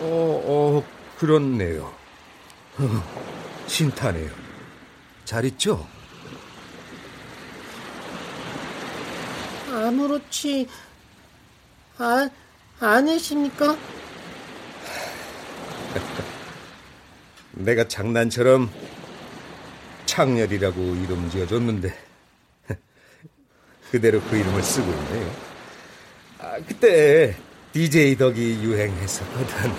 어, 0.00 0.02
어 0.02 0.84
그렇네요. 1.16 1.94
신타네요. 3.68 4.30
잘 5.24 5.44
있죠? 5.44 5.86
아무렇지 9.72 10.66
아, 11.98 12.28
않으십니까? 12.80 13.76
내가 17.52 17.86
장난처럼 17.86 18.68
창렬이라고 20.06 20.80
이름 20.96 21.30
지어줬는데 21.30 21.96
그대로 23.92 24.20
그 24.22 24.36
이름을 24.36 24.60
쓰고 24.64 24.90
있네요. 24.90 25.49
아, 26.42 26.56
그때 26.66 27.36
DJ 27.72 28.16
덕이 28.16 28.62
유행했었거든. 28.62 29.72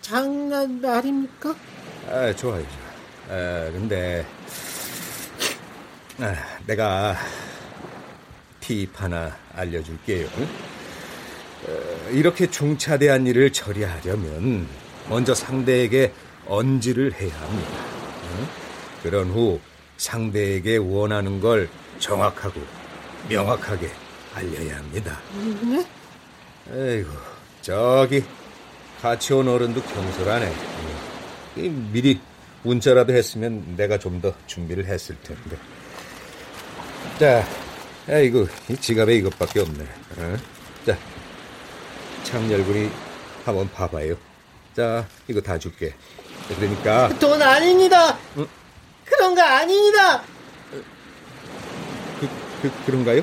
장난 0.00 0.80
말입니까? 0.80 1.54
아, 2.08 2.32
좋아요, 2.36 2.62
좋아. 2.62 3.36
아, 3.36 3.70
근데 3.72 4.24
아, 6.20 6.34
내가 6.66 7.16
팁 8.60 8.90
하나 8.94 9.36
알려줄게요. 9.54 10.26
어, 11.66 12.10
이렇게 12.12 12.48
중차대한 12.48 13.26
일을 13.26 13.52
처리하려면 13.52 14.68
먼저 15.08 15.34
상대에게 15.34 16.12
언지를 16.46 17.12
해야 17.14 17.34
합니다. 17.40 17.70
어? 17.72 18.48
그런 19.02 19.30
후 19.30 19.60
상대에게 19.96 20.76
원하는 20.76 21.40
걸 21.40 21.68
정확하고 21.98 22.60
명확하게 23.28 23.90
알려야 24.34 24.76
합니다. 24.78 25.18
네? 25.62 25.86
에이구, 26.72 27.10
저기 27.62 28.24
같이 29.02 29.32
온 29.32 29.48
어른도 29.48 29.82
경솔하네. 29.82 30.54
이, 31.56 31.68
미리 31.68 32.20
문자라도 32.62 33.12
했으면 33.12 33.74
내가 33.76 33.98
좀 33.98 34.20
더 34.20 34.34
준비를 34.46 34.84
했을 34.86 35.16
텐데. 35.22 35.56
자, 37.18 37.44
아이고, 38.08 38.46
이 38.68 38.76
지갑에 38.76 39.14
이것밖에 39.16 39.60
없네. 39.60 39.84
어? 40.18 40.36
자, 40.86 40.96
창렬군이 42.24 42.90
한번 43.44 43.70
봐봐요. 43.72 44.16
자, 44.76 45.06
이거 45.26 45.40
다 45.40 45.58
줄게. 45.58 45.94
그러니까 46.48 47.08
돈 47.18 47.40
아닙니다. 47.40 48.18
그런 49.04 49.34
거 49.34 49.42
아닙니다. 49.42 50.22
그, 52.20 52.28
그, 52.62 52.84
그런가요? 52.86 53.22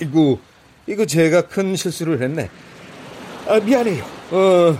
아이고, 0.00 0.38
이거 0.86 1.04
제가 1.04 1.48
큰 1.48 1.76
실수를 1.76 2.22
했네. 2.22 2.50
아, 3.46 3.58
미안해요. 3.58 4.04
어, 4.30 4.78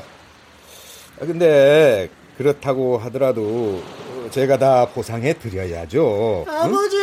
아, 1.21 1.27
근데, 1.27 2.09
그렇다고 2.37 2.99
하더라도, 2.99 3.83
제가 4.31 4.59
다 4.59 4.87
보상해 4.87 5.33
드려야죠. 5.35 6.45
응? 6.47 6.53
아버지. 6.53 6.97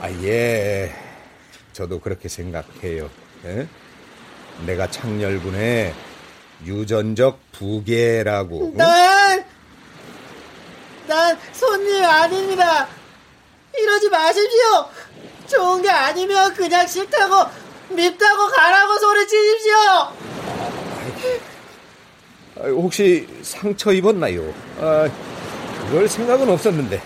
아, 0.00 0.10
예. 0.22 0.92
저도 1.72 2.00
그렇게 2.00 2.28
생각해요. 2.28 3.10
예? 3.44 3.66
내가 4.64 4.88
창렬군의 4.88 5.92
유전적 6.64 7.40
부계라고. 7.52 8.72
응? 8.72 8.76
난, 8.76 9.44
난 11.06 11.38
손님 11.52 12.04
아닙니다. 12.04 12.88
이러지 13.76 14.08
마십시오. 14.08 14.88
좋은 15.54 15.82
게 15.82 15.90
아니면 15.90 16.52
그냥 16.54 16.86
싫다고, 16.86 17.50
밉다고 17.90 18.48
가라고 18.48 18.98
소리 18.98 19.26
치십시오. 19.28 19.74
아, 22.56 22.68
혹시 22.68 23.26
상처 23.42 23.92
입었나요? 23.92 24.52
아, 24.80 25.08
그럴 25.90 26.08
생각은 26.08 26.48
없었는데. 26.48 27.02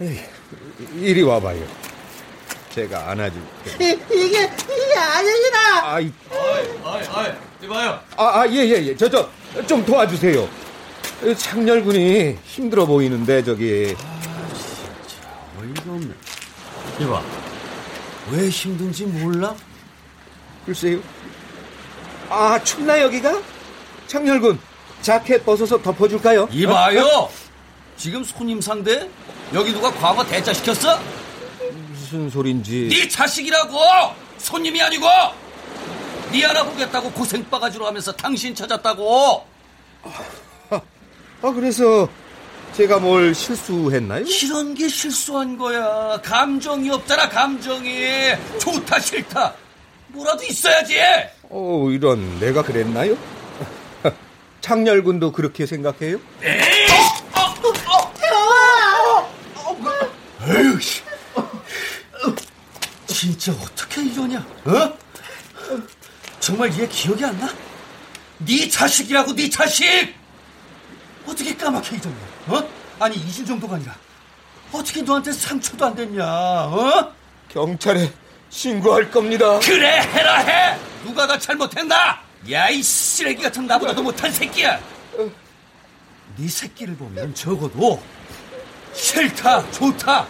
에이, 0.00 0.20
이리 0.94 1.22
와봐요. 1.22 1.64
제가 2.74 3.10
안아줄게. 3.10 3.70
이, 3.80 3.98
이게, 4.12 4.44
이게 4.44 4.94
아닙니다. 4.96 5.58
아이, 5.82 6.12
아이, 6.30 6.68
아이, 6.84 7.06
아이, 7.26 7.32
이봐요. 7.64 8.00
아, 8.16 8.40
아, 8.40 8.48
예, 8.48 8.54
예, 8.56 8.86
예. 8.86 8.96
저, 8.96 9.08
저, 9.08 9.28
좀 9.66 9.84
도와주세요. 9.84 10.48
창렬군이 11.36 12.38
힘들어 12.44 12.86
보이는데, 12.86 13.42
저기. 13.42 13.96
어이가 15.60 15.82
없네. 15.88 16.14
이봐. 17.00 17.22
왜 18.32 18.48
힘든지 18.48 19.06
몰라? 19.06 19.54
글쎄요. 20.66 21.00
아, 22.28 22.62
춥나, 22.62 23.00
여기가? 23.00 23.40
창렬군, 24.06 24.58
자켓 25.02 25.44
벗어서 25.44 25.80
덮어줄까요? 25.80 26.48
이봐요. 26.50 27.30
지금 27.96 28.22
손님 28.24 28.60
상대? 28.60 29.08
여기 29.54 29.72
누가 29.72 29.90
과거 29.92 30.24
대짜 30.24 30.52
시켰어? 30.52 30.98
무슨 31.90 32.28
소린지. 32.30 32.88
네 32.90 33.08
자식이라고! 33.08 33.78
손님이 34.38 34.80
아니고! 34.82 35.06
네 36.30 36.44
알아보겠다고 36.44 37.10
고생 37.12 37.48
바가지로 37.48 37.86
하면서 37.86 38.12
당신 38.12 38.54
찾았다고! 38.54 39.46
아, 41.40 41.52
그래서 41.52 42.08
제가 42.78 43.00
뭘 43.00 43.34
실수했나요? 43.34 44.24
이런 44.24 44.72
게 44.72 44.86
실수한 44.88 45.58
거야. 45.58 46.16
감정이 46.22 46.88
없잖아, 46.90 47.28
감정이. 47.28 48.36
좋다, 48.60 49.00
싫다. 49.00 49.52
뭐라도 50.06 50.44
있어야지! 50.44 50.96
어, 51.50 51.88
이런, 51.90 52.38
내가 52.38 52.62
그랬나요? 52.62 53.18
창렬군도 54.60 55.32
그렇게 55.32 55.66
생각해요? 55.66 56.20
에이! 56.40 56.86
어, 57.34 57.40
어, 57.90 59.72
어. 59.72 60.06
에휴, 60.46 60.80
씨. 60.80 61.02
진짜 63.08 63.50
어떻게 63.54 64.04
이러냐? 64.04 64.38
어? 64.66 64.96
정말 66.38 66.72
얘 66.78 66.86
기억이 66.86 67.24
안 67.24 67.36
나? 67.40 67.52
네 68.38 68.68
자식이라고 68.68 69.34
네 69.34 69.50
자식! 69.50 70.14
어떻게 71.26 71.56
까맣게 71.56 71.96
잊었냐? 71.96 72.37
어? 72.48 72.68
아니 73.00 73.16
잊을 73.16 73.44
정도가 73.46 73.76
아니라 73.76 73.94
어떻게 74.72 75.02
너한테 75.02 75.32
상처도 75.32 75.86
안 75.86 75.94
됐냐? 75.94 76.24
어? 76.24 77.12
경찰에 77.48 78.12
신고할 78.50 79.10
겁니다. 79.10 79.58
그래 79.60 80.00
해라 80.00 80.38
해! 80.38 80.78
누가 81.04 81.26
다 81.26 81.38
잘못했나? 81.38 82.18
야 82.50 82.70
이 82.70 82.82
쓰레기 82.82 83.42
같은 83.42 83.66
나보다도 83.66 84.02
못한 84.02 84.30
새끼야! 84.30 84.78
네 86.36 86.46
새끼를 86.48 86.96
보면 86.96 87.34
적어도 87.34 88.00
싫다 88.94 89.70
좋다 89.72 90.26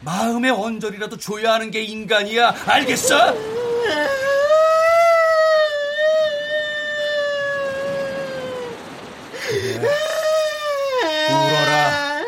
마음의 0.00 0.50
언저리라도 0.50 1.16
줘야 1.18 1.52
하는 1.54 1.70
게 1.70 1.82
인간이야 1.82 2.54
알겠어? 2.66 3.34
그래. 9.48 9.86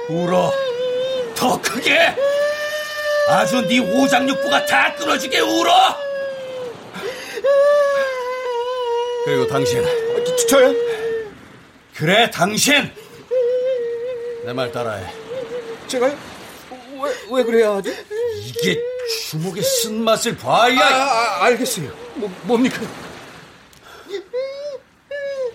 울어 0.08 0.52
더 1.34 1.60
크게 1.60 2.14
아주 3.28 3.60
네 3.68 3.78
오장육부가 3.78 4.64
다 4.66 4.94
끊어지게 4.94 5.40
울어 5.40 5.72
그리고 9.24 9.46
당신 9.46 9.84
저, 10.24 10.46
저요? 10.46 10.74
그래 11.94 12.30
당신 12.30 12.90
내 14.44 14.52
말 14.54 14.72
따라해 14.72 15.12
제가요? 15.88 16.16
왜, 17.02 17.12
왜 17.30 17.44
그래야 17.44 17.74
하지? 17.74 17.94
이게 18.38 18.80
주먹의 19.30 19.62
쓴맛을 19.62 20.36
봐야 20.38 20.80
아, 20.80 20.94
아, 21.40 21.44
알겠어요. 21.44 21.90
뭐, 22.14 22.30
뭡니까? 22.42 22.80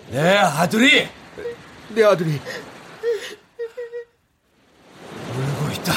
내 0.08 0.36
아들이 0.36 1.08
내 1.88 2.04
아들이 2.04 2.40
울고 5.28 5.72
있다 5.72 5.92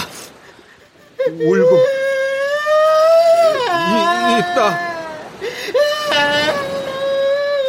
울고 1.29 1.77
이, 3.89 4.39
있다. 4.39 4.79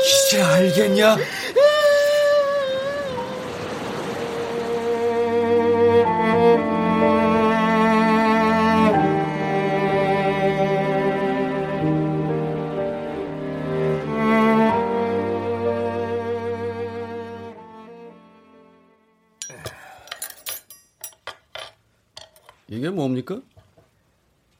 이제 0.05 0.43
알겠냐? 0.43 1.17
뭡니까? 22.99 23.41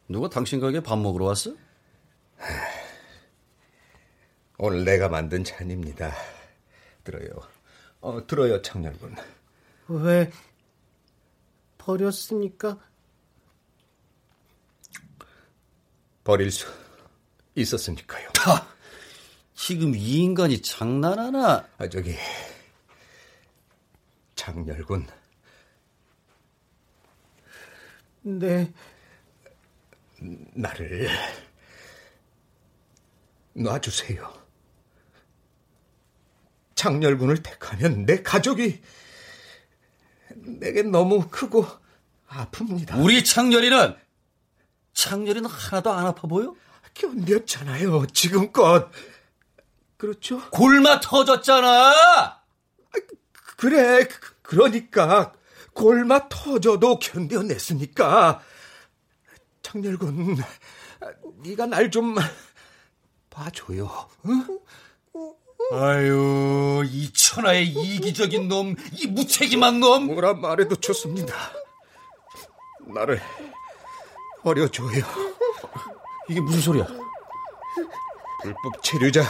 누가 0.09 0.29
당신 0.29 0.61
가게 0.61 0.81
밥 0.81 0.97
먹으러 0.99 1.27
왔어? 1.27 1.55
오늘 4.59 4.85
내가 4.85 5.09
만든 5.09 5.45
잔입니다. 5.45 6.13
들어요. 7.05 7.29
어, 8.01 8.27
들어요, 8.27 8.63
창렬군. 8.63 9.17
왜 9.89 10.31
버렸습니까? 11.79 12.79
버릴 16.25 16.51
수 16.51 16.67
있었으니까요. 17.55 18.29
하! 18.39 18.67
지금 19.55 19.95
이 19.97 20.23
인간이 20.23 20.63
장난하나? 20.63 21.69
아, 21.79 21.89
저기, 21.89 22.15
장렬군. 24.37 25.07
네. 28.37 28.71
나를 30.55 31.09
놔주세요. 33.55 34.33
장렬군을 36.75 37.43
택하면 37.43 38.05
내 38.05 38.23
가족이 38.23 38.83
내게 40.35 40.83
너무 40.83 41.29
크고 41.29 41.67
아픕니다. 42.29 43.03
우리 43.03 43.25
창렬이는 43.25 43.97
창렬이는 44.93 45.49
하나도 45.49 45.91
안 45.91 46.07
아파 46.07 46.29
보여? 46.29 46.55
견뎠잖아요. 46.95 48.13
지금껏 48.13 48.91
그렇죠? 49.97 50.49
골마 50.51 51.01
터졌잖아. 51.01 52.43
그래. 53.57 54.07
그, 54.07 54.35
그러니까 54.43 55.33
골마 55.83 56.29
터져도 56.29 56.99
견뎌냈으니까. 56.99 58.41
창렬군, 59.63 60.37
네가 61.45 61.67
날 61.67 61.89
좀 61.91 62.17
봐줘요. 63.31 64.09
응? 64.27 64.59
아유, 65.71 66.83
이 66.87 67.13
천하의 67.13 67.67
이기적인 67.69 68.49
놈, 68.49 68.75
이 68.93 69.07
무책임한 69.07 69.79
놈. 69.79 70.07
뭐라 70.07 70.35
말해도 70.35 70.77
좋습니다. 70.77 71.35
나를 72.87 73.21
버려줘요. 74.43 75.05
이게 76.29 76.41
무슨 76.41 76.61
소리야? 76.61 76.87
불법 78.43 78.83
체류자 78.83 79.23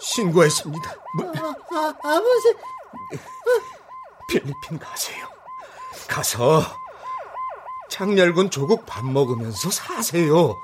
신고했습니다. 0.00 0.94
뭐, 1.18 1.32
아, 1.36 1.94
아버지. 2.02 2.54
필리핀 4.30 4.78
가세요. 4.78 5.35
가서 6.08 6.62
창렬군 7.90 8.50
조국 8.50 8.84
밥 8.86 9.04
먹으면서 9.04 9.70
사세요. 9.70 10.36
어? 10.38 10.58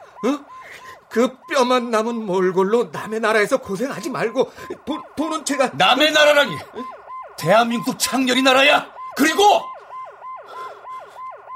그 1.08 1.36
뼈만 1.48 1.90
남은 1.90 2.24
몰골로 2.26 2.84
남의 2.92 3.20
나라에서 3.20 3.58
고생하지 3.58 4.10
말고 4.10 4.50
돈, 4.86 5.02
돈은 5.14 5.44
제가 5.44 5.72
남의 5.74 6.10
나라라니 6.10 6.56
대한민국 7.36 7.98
창렬이 7.98 8.40
나라야 8.42 8.90
그리고 9.14 9.42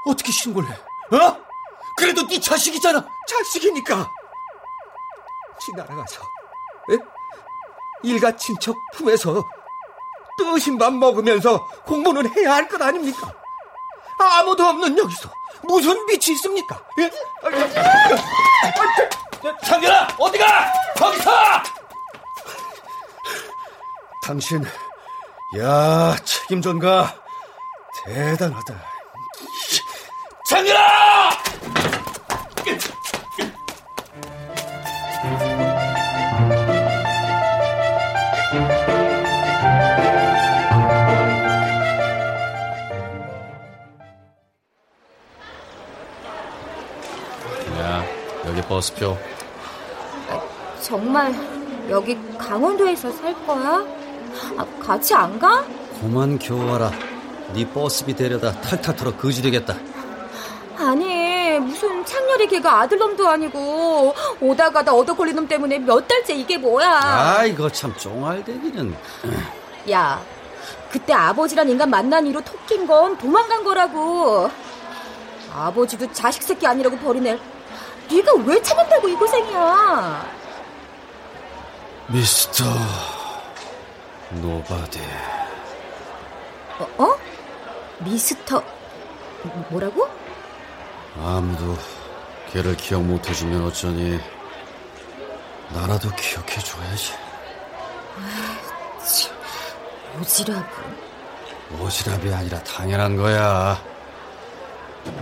어떻게 0.05 0.31
신고를 0.31 0.69
해 0.69 0.73
어? 1.17 1.41
그래도 1.97 2.27
네 2.27 2.39
자식이잖아 2.39 3.03
자식이니까 3.27 4.11
지 5.59 5.71
나라가서 5.75 6.21
에? 6.91 6.97
일가 8.03 8.35
친척 8.35 8.75
품에서 8.93 9.43
뜨신 10.37 10.77
밥 10.77 10.93
먹으면서 10.93 11.65
공부는 11.85 12.29
해야 12.37 12.53
할 12.53 12.67
것 12.69 12.79
아닙니까 12.79 13.33
아무도 14.17 14.65
없는 14.65 14.97
여기서 14.97 15.29
무슨 15.63 16.05
빛이 16.05 16.35
있습니까? 16.35 16.81
예? 16.99 17.09
창렬아 19.65 20.07
어디가? 20.19 20.73
거기서! 20.97 21.31
당신 24.23 24.63
야 25.57 26.15
책임전가? 26.25 27.15
대단하다. 28.05 28.83
창렬아 30.49 31.29
버스표. 48.67 49.17
정말 50.81 51.33
여기 51.89 52.17
강원도에서 52.37 53.11
살 53.11 53.33
거야? 53.45 53.85
아, 54.57 54.65
같이 54.79 55.13
안 55.13 55.39
가? 55.39 55.65
그만 55.99 56.37
겨워라. 56.37 56.91
네 57.53 57.67
버스비 57.67 58.13
데려다 58.15 58.51
탈탈 58.61 58.95
털어 58.95 59.15
거지 59.15 59.41
되겠다. 59.41 59.75
아니 60.77 61.57
무슨 61.59 62.05
창렬이 62.05 62.47
걔가 62.47 62.81
아들놈도 62.81 63.27
아니고 63.27 64.13
오다 64.39 64.69
가다 64.69 64.93
얻어 64.93 65.15
걸린 65.15 65.35
놈 65.35 65.47
때문에 65.47 65.79
몇 65.79 66.07
달째 66.07 66.33
이게 66.35 66.57
뭐야? 66.57 67.35
아이고 67.39 67.67
참 67.71 67.95
쫑알대기는 67.97 68.95
야 69.89 70.21
그때 70.91 71.13
아버지란 71.13 71.67
인간 71.69 71.89
만난 71.89 72.25
이후로 72.27 72.41
토낀 72.41 72.85
건 72.85 73.17
도망간 73.17 73.63
거라고. 73.63 74.51
아버지도 75.51 76.11
자식 76.13 76.43
새끼 76.43 76.67
아니라고 76.67 76.97
버리네 76.97 77.39
네가 78.09 78.33
왜 78.45 78.61
참는다고 78.61 79.07
이 79.09 79.15
고생이야 79.15 80.25
Mister 82.07 82.65
Nobody 84.31 84.99
어? 86.79 87.03
어? 87.03 87.17
미스터 87.99 88.63
뭐라고? 89.69 90.07
아무도 91.19 91.77
걔를 92.51 92.75
기억 92.77 93.03
못해주면 93.03 93.65
어쩌니 93.65 94.19
나라도 95.69 96.09
기억해줘야지 96.15 97.13
오지랖 100.19 100.67
오지랖이 101.79 102.33
아니라 102.33 102.63
당연한 102.63 103.17
거야 103.17 103.81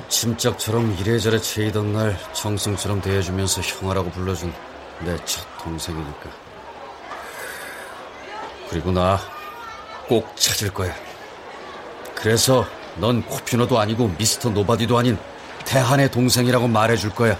짐짝처럼 0.09 0.97
이래저래 0.99 1.39
채이던 1.39 1.93
날 1.93 2.17
정승처럼 2.33 3.01
대해주면서 3.01 3.61
형아라고 3.61 4.09
불러준 4.11 4.53
내 5.01 5.15
첫 5.25 5.45
동생이니까. 5.63 6.29
그리고 8.69 8.91
나 8.91 9.19
꼭 10.07 10.37
찾을 10.37 10.71
거야. 10.71 10.93
그래서 12.13 12.65
넌 12.97 13.23
코피노도 13.23 13.79
아니고 13.79 14.13
Mister 14.19 14.49
Nobody도 14.51 14.97
아닌 14.97 15.17
대한의 15.65 16.11
동생이라고 16.11 16.67
말해줄 16.67 17.09
거야 17.15 17.39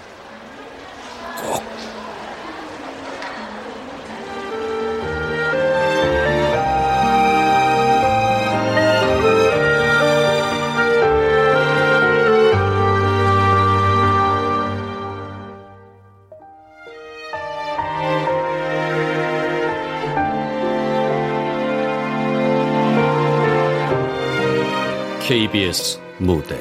KBS 25.56 26.02
무대 26.20 26.60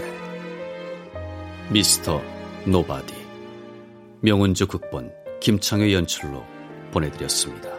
미스터 1.68 2.22
노바디 2.64 3.12
명은주 4.20 4.68
극본 4.68 5.12
김창의 5.40 5.92
연출로 5.94 6.44
보내드렸습니다. 6.92 7.73